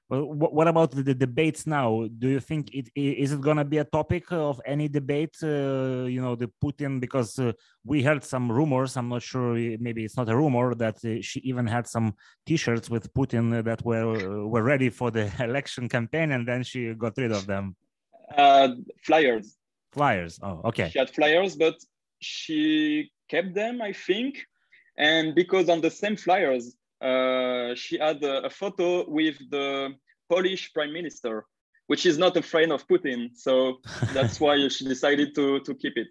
[0.09, 2.07] Well, what about the debates now?
[2.19, 5.37] Do you think it is it going to be a topic of any debate?
[5.43, 7.53] Uh, you know, the Putin because uh,
[7.85, 8.97] we heard some rumors.
[8.97, 9.55] I'm not sure.
[9.55, 12.15] Maybe it's not a rumor that uh, she even had some
[12.47, 16.95] T-shirts with Putin that were uh, were ready for the election campaign, and then she
[16.95, 17.75] got rid of them.
[18.37, 18.69] Uh,
[19.05, 19.57] flyers.
[19.93, 20.39] Flyers.
[20.41, 20.89] Oh, okay.
[20.91, 21.75] She had flyers, but
[22.21, 24.39] she kept them, I think.
[24.99, 26.86] And because on the same flyers, uh,
[27.77, 29.95] she had a, a, photo with the
[30.29, 31.45] Polish prime minister,
[31.87, 33.31] which is not a friend of Putin.
[33.35, 33.79] So
[34.13, 36.09] that's why she decided to, to keep it.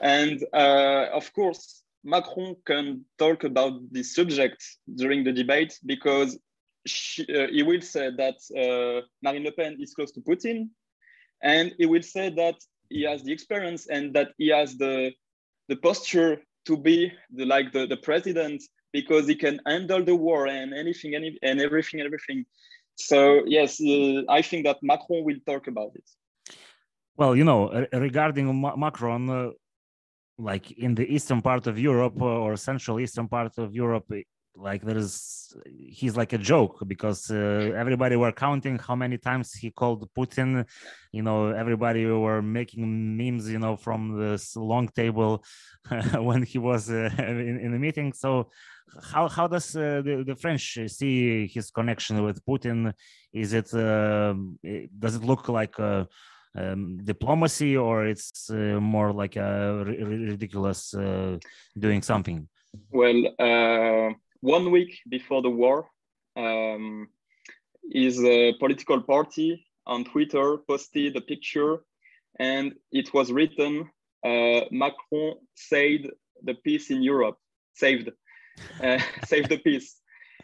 [0.00, 6.38] And uh, of course, Macron can talk about this subject during the debate because
[6.86, 10.70] she, uh, he will say that uh, Marine Le Pen is close to Putin,
[11.42, 12.56] and he will say that
[12.88, 15.12] he has the experience and that he has the
[15.68, 18.60] the posture to be the, like the, the president
[18.92, 22.44] because he can handle the war and anything any, and everything everything.
[22.96, 26.08] So yes uh, i think that macron will talk about it.
[27.16, 28.46] Well you know regarding
[28.84, 29.50] macron uh,
[30.38, 34.10] like in the eastern part of europe uh, or central eastern part of europe
[34.60, 35.54] like there is
[35.88, 40.66] he's like a joke because uh, everybody were counting how many times he called putin.
[41.12, 45.44] You know everybody were making memes you know from this long table
[46.14, 48.12] when he was uh, in, in the meeting.
[48.12, 48.50] So
[49.12, 52.92] how how does uh, the, the french see his connection with putin?
[53.32, 54.58] Is it um,
[54.98, 61.38] does it look like um, diplomacy or it's uh, more like a ridiculous uh,
[61.78, 62.48] doing something?
[62.90, 65.88] Well uh, one week before the war,
[66.36, 67.08] um,
[67.90, 71.80] his uh, political party on Twitter posted a picture
[72.38, 73.90] and it was written
[74.24, 76.08] uh, Macron saved
[76.42, 77.38] the peace in Europe,
[77.74, 78.10] saved,
[78.82, 79.96] uh, saved the peace.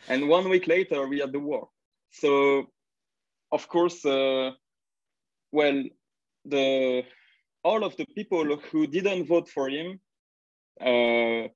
[0.09, 1.69] And one week later, we had the war.
[2.11, 2.67] So,
[3.53, 4.53] of course, uh,
[5.53, 5.85] well,
[6.45, 7.05] the
[7.65, 9.99] all of the people who didn't vote for him
[10.81, 11.49] uh,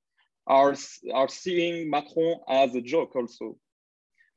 [0.47, 0.75] are,
[1.13, 3.57] are seeing Macron as a joke also.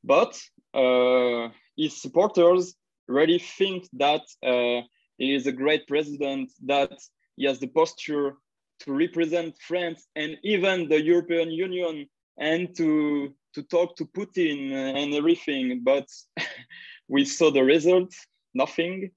[0.02, 0.38] But
[0.74, 2.74] uh, his supporters
[3.08, 4.86] really think that uh,
[5.18, 6.92] he is a great president, that
[7.36, 8.36] he has the posture
[8.80, 12.06] to represent France and even the European Union
[12.38, 15.82] and to, to talk to Putin and everything.
[15.84, 16.08] But
[17.08, 18.12] we saw the result,
[18.54, 19.10] nothing.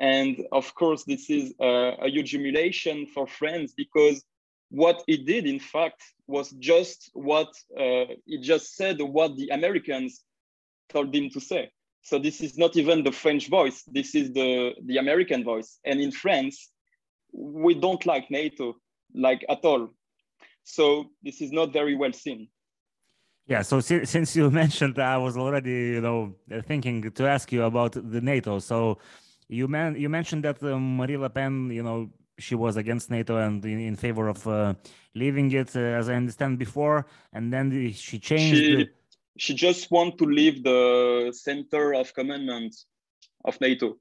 [0.00, 4.22] And of course, this is a, a huge humiliation for France because
[4.70, 10.22] what he did, in fact, was just what uh, he just said, what the Americans
[10.88, 11.70] told him to say.
[12.02, 13.82] So this is not even the French voice.
[13.90, 15.78] This is the, the American voice.
[15.84, 16.70] And in France,
[17.32, 18.76] we don't like NATO,
[19.14, 19.90] like at all.
[20.64, 22.48] So this is not very well seen.
[23.46, 23.62] Yeah.
[23.62, 26.34] So since you mentioned, that, I was already, you know,
[26.66, 28.58] thinking to ask you about the NATO.
[28.58, 28.98] So
[29.48, 33.36] you man, you mentioned that uh, Marine Le Pen, you know, she was against NATO
[33.36, 34.74] and in, in favor of uh,
[35.14, 38.56] leaving it, uh, as I understand before, and then she changed.
[38.56, 38.88] She, the...
[39.36, 42.74] she just want to leave the center of commandment
[43.44, 43.96] of NATO,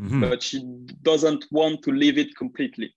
[0.00, 0.20] mm-hmm.
[0.20, 0.62] but she
[1.02, 2.94] doesn't want to leave it completely.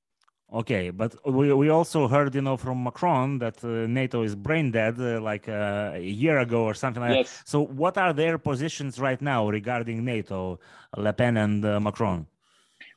[0.51, 4.71] Okay, but we, we also heard, you know, from Macron that uh, NATO is brain
[4.71, 7.37] dead, uh, like uh, a year ago or something like yes.
[7.37, 7.47] that.
[7.47, 10.59] So, what are their positions right now regarding NATO,
[10.97, 12.25] Le Pen and uh, Macron?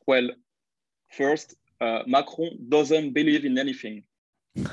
[0.07, 0.31] Well,
[1.11, 4.05] first, uh, Macron doesn't believe in anything.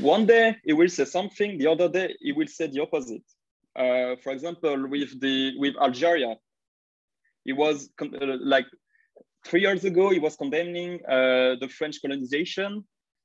[0.00, 3.22] One day he will say something, the other day he will say the opposite.
[3.76, 6.36] Uh, for example, with the with Algeria,
[7.44, 7.88] he was
[8.54, 8.66] like
[9.46, 12.84] three years ago, he was condemning uh, the French colonization,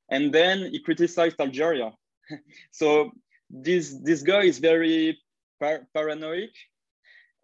[0.09, 1.91] and then he criticized Algeria.
[2.71, 3.11] so
[3.49, 5.19] this this guy is very
[5.59, 6.53] par paranoid,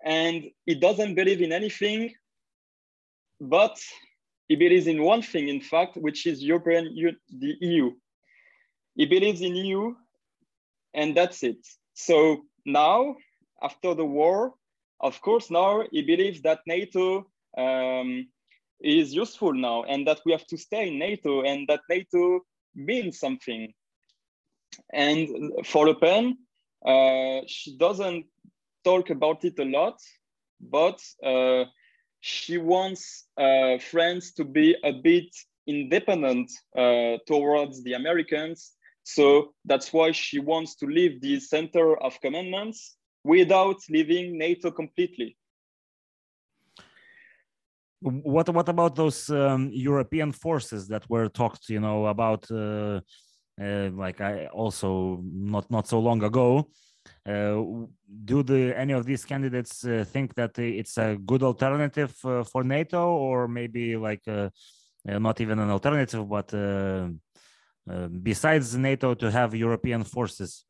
[0.04, 2.14] and he doesn't believe in anything,
[3.42, 3.78] but
[4.48, 6.86] he believes in one thing, in fact, which is European
[7.30, 7.92] the EU.
[8.96, 9.96] He believes in EU,
[10.94, 11.58] and that's it.
[11.94, 13.16] So now,
[13.62, 14.54] after the war,
[15.00, 17.28] of course, now he believes that NATO
[17.58, 18.28] um,
[18.82, 22.42] is useful now and that we have to stay in NATO and that NATO
[22.76, 23.74] means something.
[24.94, 25.30] And
[25.66, 26.38] for Le Pen,
[26.86, 28.26] uh, she doesn't
[28.84, 30.00] talk about it a lot,
[30.60, 31.66] but uh,
[32.26, 35.30] she wants uh, France to be a bit
[35.68, 38.72] independent uh, towards the Americans.
[39.04, 45.38] So that's why she wants to leave the center of commandments without leaving NATO completely.
[48.02, 53.02] What what about those um, European forces that were talked, you know, about uh,
[53.62, 56.70] uh, like I also not not so long ago?
[57.26, 57.88] Uh,
[58.26, 62.64] do the any of these candidates uh, think that it's a good alternative uh, for
[62.64, 64.50] NATO, or maybe like uh,
[65.06, 66.50] not even an alternative, but
[68.24, 70.66] besides NATO to have European forces?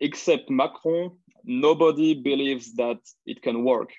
[0.00, 3.90] except Macron, nobody believes that it can work.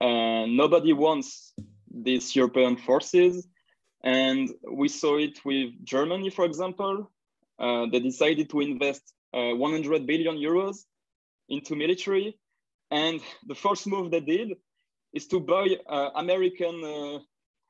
[0.00, 1.52] And nobody wants
[1.92, 3.46] these European forces.
[4.02, 7.10] And we saw it with Germany, for example.
[7.60, 9.02] Uh, they decided to invest
[9.34, 10.78] uh, 100 billion euros
[11.48, 12.38] into military.
[12.90, 14.56] And the first move they did
[15.12, 17.20] is to buy uh, American,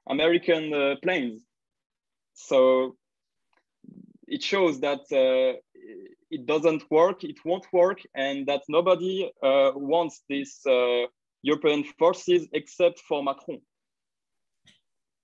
[0.09, 1.43] American planes.
[2.35, 2.97] So
[4.31, 5.59] it shows that uh,
[6.31, 11.07] it doesn't work, it won't work, and that nobody uh, wants these uh,
[11.43, 13.61] European forces except for Macron.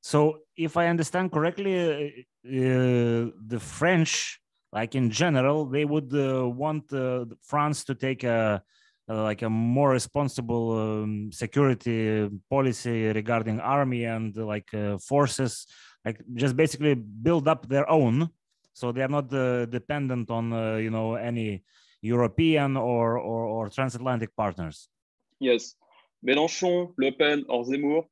[0.02, 4.40] So, if I understand correctly, the French,
[4.72, 8.62] like in general, they would uh, want uh, France to take a
[9.08, 14.68] like a more responsible um, security policy regarding army and like
[15.00, 15.66] forces,
[16.04, 18.28] like just basically build up their own.
[18.72, 21.62] So they are not uh, dependent on uh, you know any
[22.02, 24.88] European or, or, or transatlantic partners.
[25.40, 25.74] Yes,
[26.26, 28.04] Mélenchon, Le Pen, or Zemmour,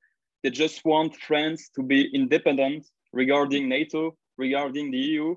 [0.43, 5.37] they just want France to be independent regarding NATO, regarding the EU,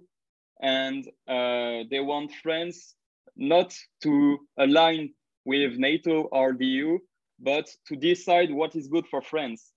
[0.62, 2.96] and uh, they want France
[3.36, 5.14] not to align
[5.46, 6.98] with NATO or the EU,
[7.40, 9.72] but to decide what is good for France.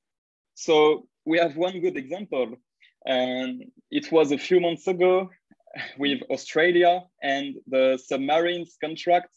[0.54, 2.56] So we have one good example,
[3.06, 5.30] and it was a few months ago
[5.98, 9.30] with Australia and the submarines contract.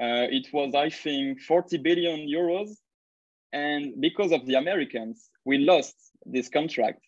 [0.00, 2.70] Uh, it was, I think, 40 billion euros.
[3.52, 5.94] And because of the Americans, we lost
[6.26, 7.00] this contract.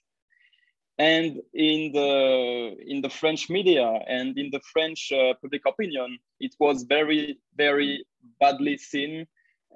[0.99, 6.55] And in the, in the French media and in the French uh, public opinion, it
[6.59, 8.05] was very, very
[8.41, 9.27] badly seen.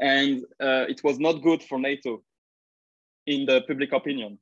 [0.01, 2.23] And uh, it was not good for NATO.
[3.27, 4.39] in the public opinion.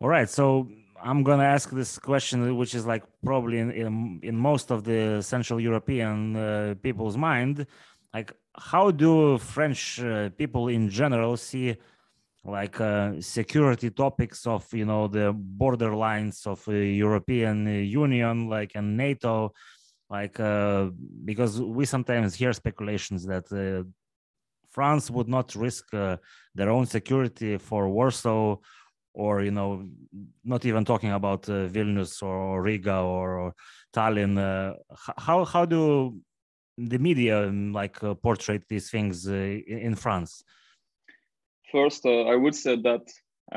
[0.00, 0.68] All right, so
[1.02, 5.22] I'm gonna ask this question, which is like probably in in, in most of the
[5.22, 7.66] Central European uh, people's mind,
[8.12, 11.76] like how do French uh, people in general see
[12.44, 18.96] like uh, security topics of you know the borderlines of the European Union, like and
[18.96, 19.52] NATO,
[20.10, 20.90] like uh,
[21.24, 23.88] because we sometimes hear speculations that uh,
[24.70, 26.16] France would not risk uh,
[26.54, 28.56] their own security for Warsaw
[29.14, 29.86] or you know
[30.44, 33.54] not even talking about uh, vilnius or riga or, or
[33.94, 34.74] tallinn uh,
[35.16, 36.20] how how do
[36.76, 40.42] the media um, like uh, portray these things uh, in, in, france
[41.74, 43.04] first uh, i would say that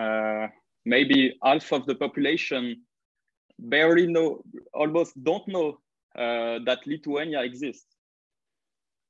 [0.01, 0.47] uh,
[0.85, 2.63] maybe half of the population
[3.59, 4.29] barely know
[4.73, 5.69] almost don't know
[6.67, 7.91] that lithuania exists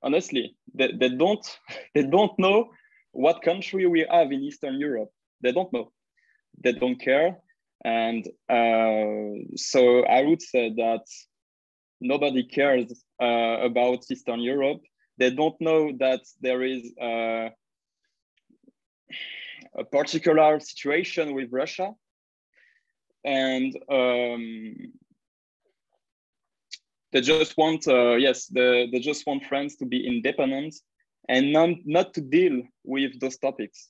[0.04, 1.46] honestly they, they don't
[1.96, 2.70] they don't know
[3.12, 5.12] what country we have in eastern europe
[5.44, 5.92] they don't know
[6.64, 7.38] they don't care.
[7.84, 11.06] And uh, so I would say that
[12.02, 12.92] nobody cares
[13.22, 14.82] uh, about Eastern Europe.
[15.18, 17.50] They don't know that there is uh,
[19.78, 21.94] a particular situation with Russia.
[23.24, 24.76] And um,
[27.12, 30.76] they just want, uh, yes, they, they just want France to be independent
[31.30, 33.90] and not, not to deal with those topics.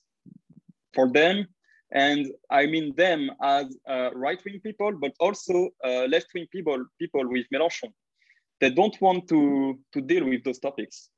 [0.94, 1.46] For them,
[1.92, 7.46] and I mean them as uh, right-wing people, but also uh, left-wing people, people with
[7.52, 7.92] Mélenchon.
[8.60, 11.10] They don't want to, to deal with those topics.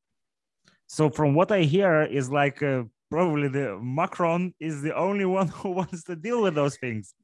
[0.86, 5.48] So from what I hear is like uh, probably the Macron is the only one
[5.58, 7.14] who wants to deal with those things.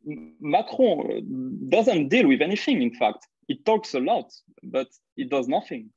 [0.40, 3.26] Macron doesn't deal with anything, in fact.
[3.46, 4.32] He talks a lot,
[4.62, 5.90] but he does nothing.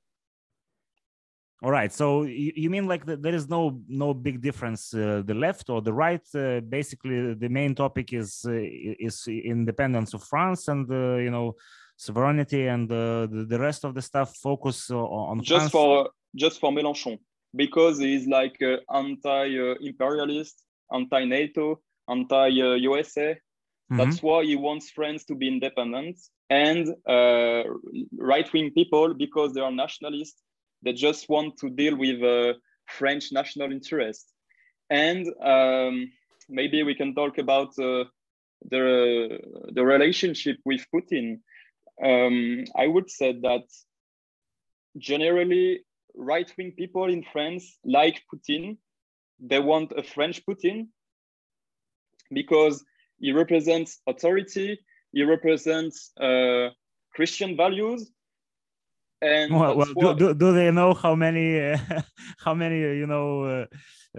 [1.61, 1.91] All right.
[1.91, 5.69] So you, you mean like the, there is no no big difference uh, the left
[5.69, 6.25] or the right?
[6.33, 11.55] Uh, basically, the main topic is uh, is independence of France and uh, you know
[11.97, 15.71] sovereignty and uh, the, the rest of the stuff focus on just France?
[15.71, 17.19] for just for Mélenchon
[17.55, 21.79] because he's like uh, anti-imperialist, anti-NATO,
[22.09, 23.31] anti-USA.
[23.31, 23.97] Mm-hmm.
[23.97, 26.17] That's why he wants France to be independent
[26.49, 26.87] and
[28.17, 30.41] right-wing people because they are nationalists
[30.81, 32.53] they just want to deal with uh,
[32.87, 34.31] French national interest.
[34.89, 36.11] And um,
[36.47, 38.05] maybe we can talk about uh,
[38.69, 39.39] the,
[39.73, 41.39] the relationship with Putin.
[42.03, 43.63] Um, I would say that
[44.97, 45.81] generally
[46.16, 48.78] right-wing people in France like Putin.
[49.39, 50.88] They want a French Putin
[52.32, 52.84] because
[53.20, 54.80] he represents authority,
[55.12, 56.70] he represents uh,
[57.16, 58.12] Christian values,
[59.22, 61.78] and well, well do, do, do, they know how many uh,
[62.38, 63.66] how many you know uh,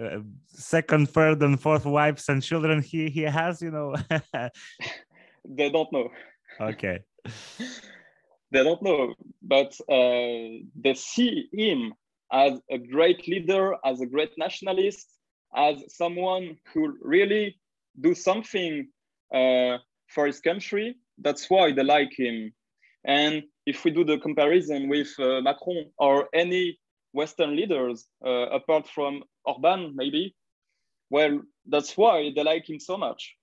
[0.01, 3.95] uh, second third and fourth wives and children he he has you know?
[5.43, 6.09] They don't know.
[6.59, 6.99] Okay
[8.51, 11.93] they don't know but uh, they see him
[12.31, 15.07] as a great leader as a great nationalist
[15.55, 17.55] as someone who really
[17.99, 18.87] do something
[19.33, 19.77] uh,
[20.07, 22.51] for his country that's why they like him
[23.05, 26.79] and if we do the comparison with uh, Macron or any
[27.13, 30.35] Western leaders, uh, apart from Orbán, maybe,
[31.09, 33.35] well, that's why they like him so much.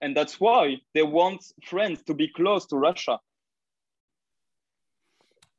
[0.00, 3.18] And that's why they want France to be close to Russia.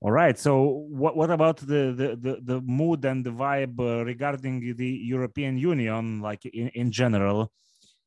[0.03, 0.37] All right.
[0.37, 4.85] So, what, what about the, the, the, the mood and the vibe uh, regarding the
[4.85, 7.53] European Union, like in, in general?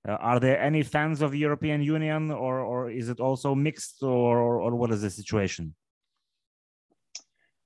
[0.07, 4.61] Uh, are there any fans of European Union, or or is it also mixed, or
[4.61, 5.75] or, what is the situation?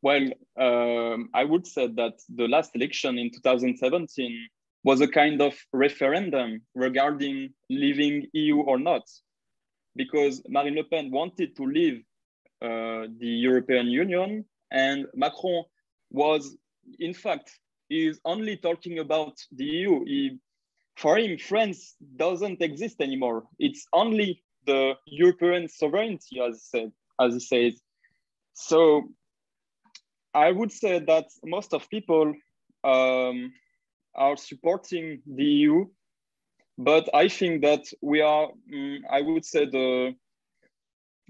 [0.01, 4.49] Well, um, I would say that the last election in 2017
[4.85, 9.03] was a kind of referendum regarding leaving EU or not,
[9.97, 12.03] because Marine Le Pen wanted to leave
[12.61, 15.65] the European Union, and Macron
[16.11, 16.57] was,
[16.99, 17.51] in fact,
[17.89, 20.05] is only talking about the EU.
[20.05, 20.39] He
[21.01, 23.45] for him, France doesn't exist anymore.
[23.59, 27.81] It's only the European sovereignty, as said, as he says.
[28.53, 29.09] So
[30.35, 32.35] I would say that most of people
[32.85, 33.53] um,
[34.15, 35.87] are supporting the EU,
[36.77, 40.15] but I think that we are, um, I would say, the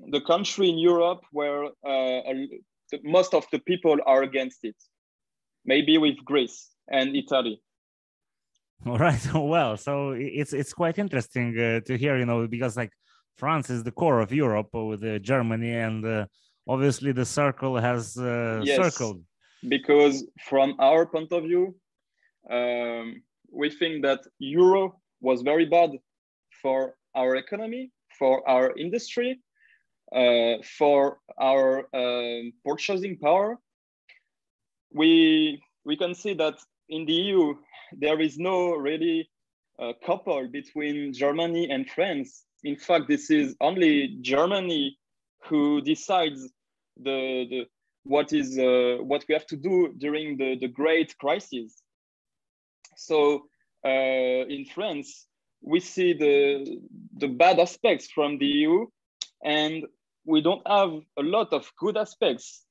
[0.08, 2.20] the country in Europe where uh,
[3.02, 4.76] most of the people are against it.
[5.64, 7.60] Maybe with Greece and Italy.
[8.86, 9.20] All right.
[9.34, 12.92] Well, so it's it's quite interesting uh, to hear, you know, because like
[13.36, 16.26] France is the core of Europe with uh, Germany, and uh,
[16.66, 19.22] obviously the circle has uh, yes, circled.
[19.68, 21.74] Because from our point of view,
[22.50, 23.22] um,
[23.52, 25.90] we think that Euro was very bad
[26.62, 29.40] for our economy, for our industry,
[30.12, 33.58] for our um, purchasing power.
[34.92, 36.58] We, we can see that
[36.88, 37.54] in the EU,
[37.92, 39.30] there is no really
[39.78, 42.44] uh, couple between Germany and France.
[42.64, 44.98] In fact, this is only Germany
[45.44, 46.42] who decides
[46.96, 47.66] the, the
[48.04, 51.82] what is uh, what we have to do during the, the great crisis.
[52.96, 53.44] So
[53.84, 53.88] uh,
[54.48, 55.26] in France,
[55.62, 56.80] we see the,
[57.16, 58.86] the bad aspects from the EU
[59.44, 59.84] and
[60.24, 62.64] we don't have a lot of good aspects.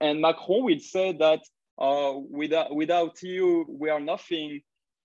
[0.00, 1.40] And Macron will say that
[1.78, 4.60] uh, without, without EU, we are nothing.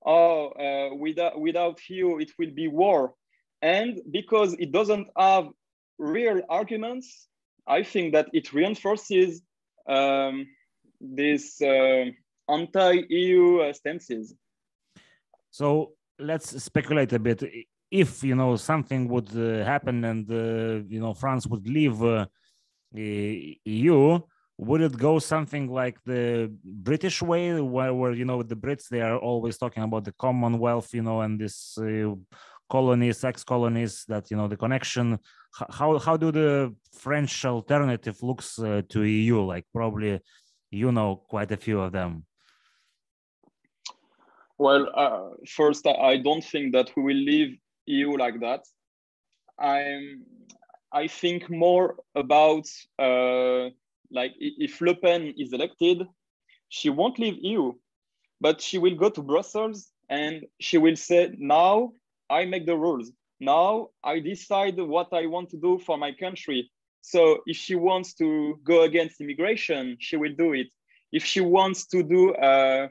[0.04, 3.14] Oh, uh, without, without EU, it will be war.
[3.60, 5.48] And because it doesn't have
[5.98, 7.28] real arguments,
[7.66, 9.42] I think that it reinforces
[9.88, 10.48] um,
[11.00, 12.06] these uh,
[12.48, 14.34] anti-EU stances.
[15.50, 17.42] So let's speculate a bit.
[17.92, 22.26] If you know something would uh, happen and uh, you know France would leave uh,
[22.94, 24.18] EU,
[24.56, 29.02] would it go something like the British way, where, where you know the Brits they
[29.02, 31.78] are always talking about the Commonwealth, you know, and this
[32.72, 35.18] colonies, ex-colonies, that you know the connection.
[35.78, 36.74] How how do the
[37.04, 39.36] French alternative looks uh, to EU?
[39.52, 40.20] Like probably
[40.70, 42.24] you know quite a few of them.
[44.58, 48.64] Well, uh, first, I don't think that we will leave EU like that.
[49.58, 50.24] I'm,
[50.92, 52.66] I think more about
[52.98, 53.70] uh,
[54.10, 56.06] like if Le Pen is elected,
[56.68, 57.72] she won't leave EU,
[58.40, 61.92] but she will go to Brussels and she will say, now
[62.28, 63.10] I make the rules.
[63.40, 66.70] Now I decide what I want to do for my country.
[67.00, 70.68] So if she wants to go against immigration, she will do it.
[71.10, 72.88] If she wants to do uh,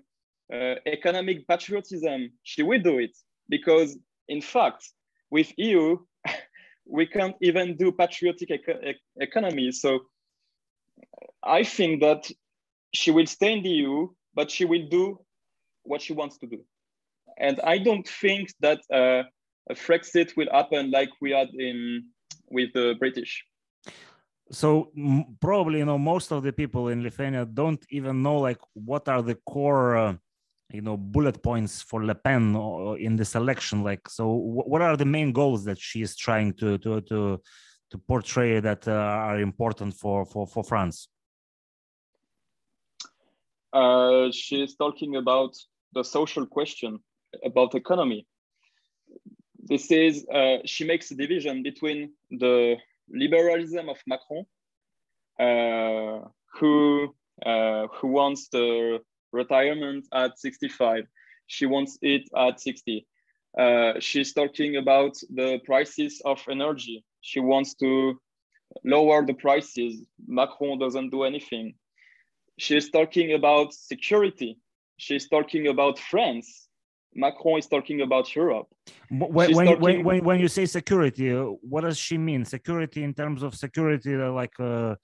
[0.53, 3.15] uh, economic patriotism, she will do it
[3.47, 3.97] because,
[4.31, 4.81] in fact,
[5.29, 5.97] with EU,
[6.97, 8.73] we can't even do patriotic eco
[9.27, 9.71] economy.
[9.71, 9.89] So
[11.59, 12.21] I think that
[12.93, 15.05] she will stay in the EU, but she will do
[15.83, 16.59] what she wants to do.
[17.37, 19.23] And I don't think that uh,
[19.69, 21.77] a Frexit will happen like we had in
[22.49, 23.33] with the British.
[24.51, 24.91] So
[25.39, 29.21] probably you know most of the people in Lithuania don't even know like what are
[29.21, 30.15] the core uh,
[30.73, 32.55] you know bullet points for Le Pen
[32.99, 33.83] in this election?
[33.83, 37.41] Like, so what are the main goals that she is trying to to to
[37.91, 41.07] to portray that uh, are important for for for France?
[43.73, 45.55] Uh, she is talking about
[45.93, 46.99] the social question,
[47.45, 48.27] about economy.
[49.63, 52.77] This is uh, she makes a division between the
[53.09, 54.45] liberalism of Macron,
[55.39, 57.13] uh, who
[57.45, 58.99] uh, who wants the
[59.31, 61.05] retirement at 65.
[61.47, 63.05] She wants it at 60.
[63.57, 67.03] Uh, she's talking about the prices of energy.
[67.21, 68.19] She wants to
[68.85, 70.05] lower the prices.
[70.27, 71.73] Macron doesn't do anything.
[72.57, 74.57] She's talking about security.
[74.97, 76.67] She's talking about France.
[77.13, 78.67] Macron is talking about Europe.
[79.09, 80.03] When, when, talking...
[80.03, 82.45] when, when, you say security, what does she mean?
[82.45, 84.95] Security in terms of security, like uh,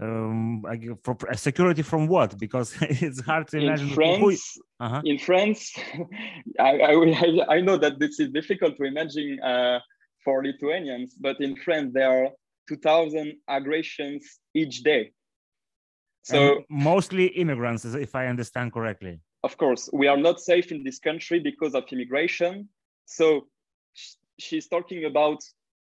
[0.00, 0.62] um,
[1.02, 2.38] for security from what?
[2.38, 3.88] Because it's hard to imagine.
[3.88, 5.02] In France, uh-huh.
[5.04, 5.72] in France,
[6.60, 9.80] I, I, I know that this is difficult to imagine uh,
[10.24, 12.30] for Lithuanians, but in France there are
[12.68, 15.12] 2,000 aggressions each day.
[16.22, 19.20] So and mostly immigrants, if I understand correctly.
[19.42, 22.68] Of course, we are not safe in this country because of immigration.
[23.06, 23.46] So
[24.38, 25.38] she's talking about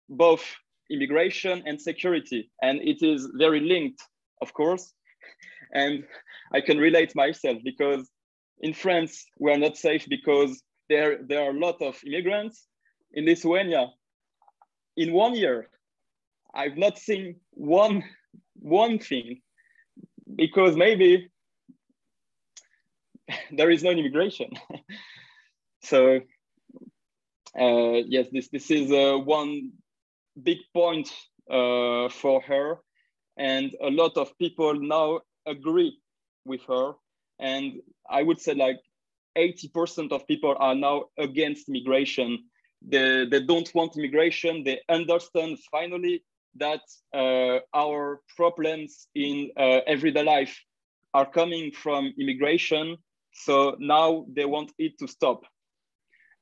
[0.09, 0.45] both
[0.91, 2.51] immigration and security.
[2.63, 4.03] And it is very linked,
[4.43, 4.93] of course.
[5.75, 6.05] And
[6.53, 8.09] I can relate myself because
[8.61, 12.67] in France, we are not safe because there, there are a lot of immigrants.
[13.13, 13.89] In Lithuania,
[14.97, 15.69] in one year,
[16.55, 18.05] I've not seen one,
[18.55, 19.41] one thing
[20.37, 21.29] because maybe
[23.51, 24.51] there is no immigration.
[25.83, 26.21] so
[27.59, 29.73] uh, yes, this, this is uh, one
[30.43, 31.11] big point
[31.51, 32.79] uh, for her.
[33.39, 35.99] And a lot of people now agree
[36.45, 36.93] with her.
[37.39, 37.75] And
[38.09, 38.81] I would say like
[39.37, 42.45] 80% of people are now against migration.
[42.83, 44.65] They, they don't want immigration.
[44.65, 46.25] They understand finally
[46.57, 46.81] that
[47.15, 50.59] uh, our problems in uh, everyday life
[51.13, 52.97] are coming from immigration.
[53.33, 55.43] So now they want it to stop.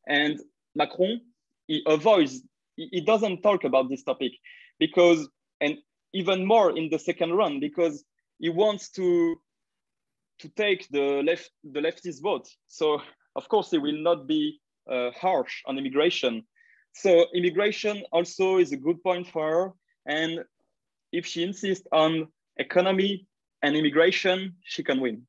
[0.07, 0.40] And
[0.74, 1.20] Macron,
[1.66, 2.42] he avoids
[2.77, 4.33] he doesn't talk about this topic
[4.79, 5.29] because,
[5.61, 5.79] and
[6.12, 8.05] even more in the second run, because
[8.39, 9.37] he wants to
[10.41, 12.49] to take the left the leftist vote.
[12.68, 13.01] So
[13.37, 14.61] of course he will not be
[14.91, 16.45] uh, harsh on immigration.
[16.93, 19.72] So immigration also is a good point for her.
[20.07, 20.45] And
[21.12, 23.27] if she insists on economy
[23.62, 25.22] and immigration, she can win.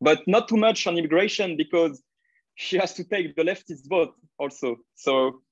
[0.00, 2.02] But not too much on immigration because
[2.54, 4.76] she has to take the leftist vote also.
[4.94, 5.42] So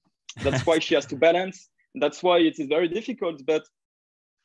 [0.42, 1.68] that's why she has to balance.
[1.94, 3.42] That's why it is very difficult.
[3.46, 3.64] But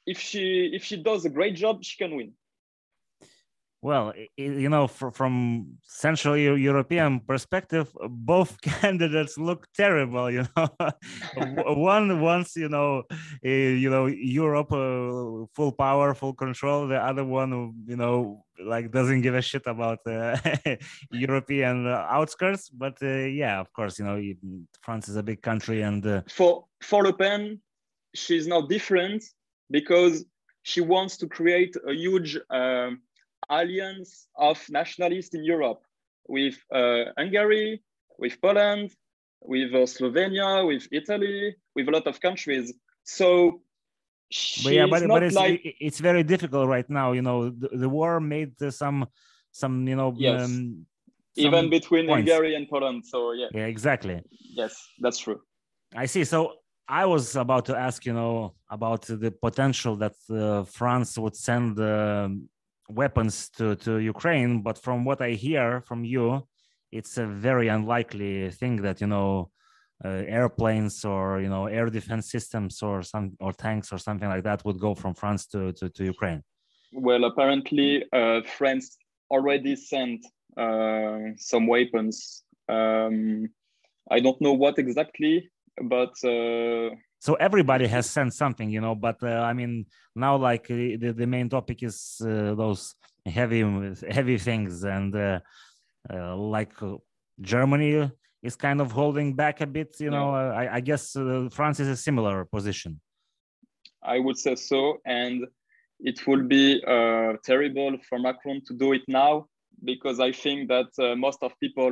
[0.06, 2.34] if she if she does a great job, she can win.
[3.84, 10.32] Well, you know, from Central European perspective, both candidates look terrible.
[10.32, 10.70] You know,
[11.76, 13.04] one wants, you know,
[13.42, 16.88] you know, Europe uh, full power, full control.
[16.88, 20.38] The other one, you know, like doesn't give a shit about uh,
[21.12, 22.70] European outskirts.
[22.70, 24.18] But uh, yeah, of course, you know,
[24.82, 27.60] France is a big country, and uh, for for Le Pen,
[28.16, 29.26] she's now different
[29.70, 30.24] because
[30.62, 32.40] she wants to create a huge.
[32.50, 33.02] Um,
[33.62, 35.82] alliance of nationalists in Europe
[36.28, 37.82] with uh, Hungary,
[38.18, 38.88] with Poland,
[39.41, 42.74] with uh, Slovenia, with Italy, with a lot of countries.
[43.04, 43.62] So
[44.64, 45.62] but yeah, but, but it's, like...
[45.80, 47.12] it's very difficult right now.
[47.12, 49.08] You know, the, the war made some
[49.51, 50.45] some you know yes.
[50.45, 50.86] Um,
[51.36, 52.30] even between points.
[52.30, 53.06] Hungary and Poland.
[53.06, 54.22] So yeah, yeah, exactly.
[54.62, 55.41] Yes, that's true.
[55.95, 56.24] I see.
[56.24, 56.54] So
[56.88, 61.80] I was about to ask, you know, about the potential that uh, France would send
[61.80, 62.30] uh,
[62.90, 66.48] weapons to, to Ukraine, but from what I hear from you,
[66.92, 69.50] it's a very unlikely thing that you know
[70.06, 74.44] uh, airplanes or you know air defense systems or some or tanks or something like
[74.44, 76.44] that would go from France to to, to Ukraine.
[76.94, 78.98] Well, apparently, uh, France
[79.32, 80.22] already sent
[80.58, 82.44] uh, some weapons.
[82.70, 83.50] Um,
[84.12, 85.50] I don't know what exactly,
[85.82, 86.90] but uh,
[87.24, 91.14] so everybody has sent something you know but uh, i mean now like uh, the,
[91.22, 92.96] the main topic is uh, those
[93.26, 93.62] heavy
[94.18, 95.40] heavy things and uh,
[96.14, 96.96] uh like uh,
[97.42, 98.12] germany
[98.48, 100.30] is kind of holding back a bit you know
[100.62, 101.16] I, I, guess
[101.58, 103.00] france is a similar position.
[104.16, 105.46] I would say so and
[106.02, 106.82] it will be
[107.50, 109.46] terrible for macron to do it now
[109.92, 110.90] because i think that
[111.26, 111.92] most of people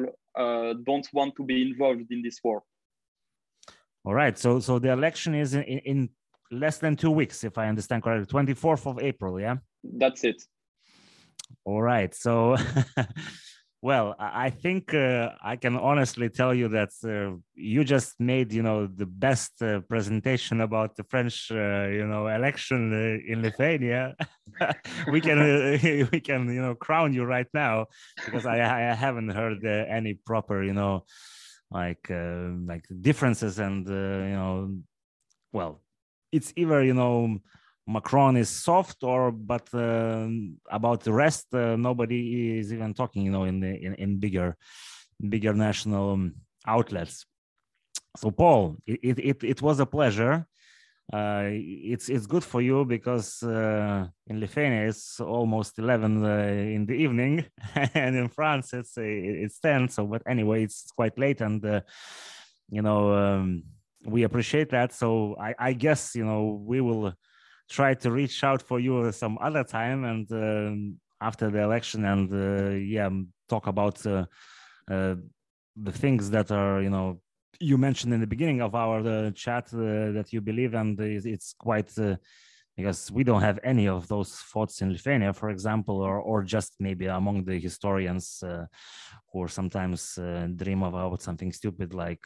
[0.90, 2.64] don't want to be involved in this war
[4.06, 4.38] all right.
[4.38, 6.10] So so the election is in, in
[6.52, 8.28] less than two weeks, if I understand correctly.
[8.28, 9.40] Twenty fourth of April.
[9.40, 9.58] Yeah.
[9.84, 10.44] That's it.
[11.66, 12.14] All right.
[12.14, 12.58] So.
[13.84, 18.62] well, I think uh, I can honestly tell you that uh, you just made, you
[18.62, 24.16] know, the best uh, presentation about the French, uh, you know, election uh, in Lithuania.
[25.12, 27.88] we can, uh, we can, you know, crown you right now
[28.24, 31.06] because I, I haven't heard any proper, you know,
[31.72, 33.94] like uh, like differences and uh,
[34.32, 34.78] you know
[35.54, 35.82] well
[36.32, 37.38] it's either you know
[37.88, 40.28] macron is soft or but uh,
[40.70, 44.56] about the rest uh, nobody is even talking you know in the in, in bigger
[45.30, 46.36] bigger national um,
[46.68, 47.26] outlets.
[48.18, 50.46] So paul it, it it was a pleasure
[51.14, 56.86] uh, it's it's good for you because uh, in Lithuania it's almost 11 uh, in
[56.86, 57.46] the evening,
[57.94, 59.90] and in France it's uh, it's 10.
[59.90, 61.82] So, but anyway, it's quite late, and uh,
[62.70, 63.64] you know um,
[64.06, 64.94] we appreciate that.
[64.94, 67.14] So, I, I, guess you know we will
[67.70, 72.32] try to reach out for you some other time and um, after the election, and
[72.32, 73.10] uh, yeah,
[73.50, 77.20] talk about the things that are you know
[77.62, 81.54] you mentioned in the beginning of our uh, chat uh, that you believe, and it's
[81.54, 82.16] quite uh,
[82.76, 86.76] because we don't have any of those thoughts in Lithuania, for example, or or just
[86.80, 88.66] maybe among the historians uh,
[89.32, 92.26] who sometimes uh, dream about something stupid like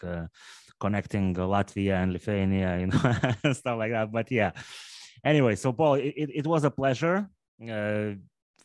[0.80, 4.12] connecting Latvia and Lithuania, you know, stuff like that.
[4.12, 4.52] But yeah,
[5.24, 7.30] anyway, so Paul, it, it was a pleasure.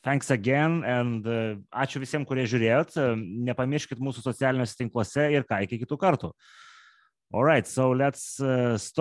[0.03, 1.27] Thanks again and
[1.69, 2.97] ačiū visiems, kurie žiūrėjot.
[3.51, 6.33] Nepamirškit mūsų socialiniuose tinkluose ir ką iki kitų kartų.
[7.33, 8.99] All right, so let's uh, stop.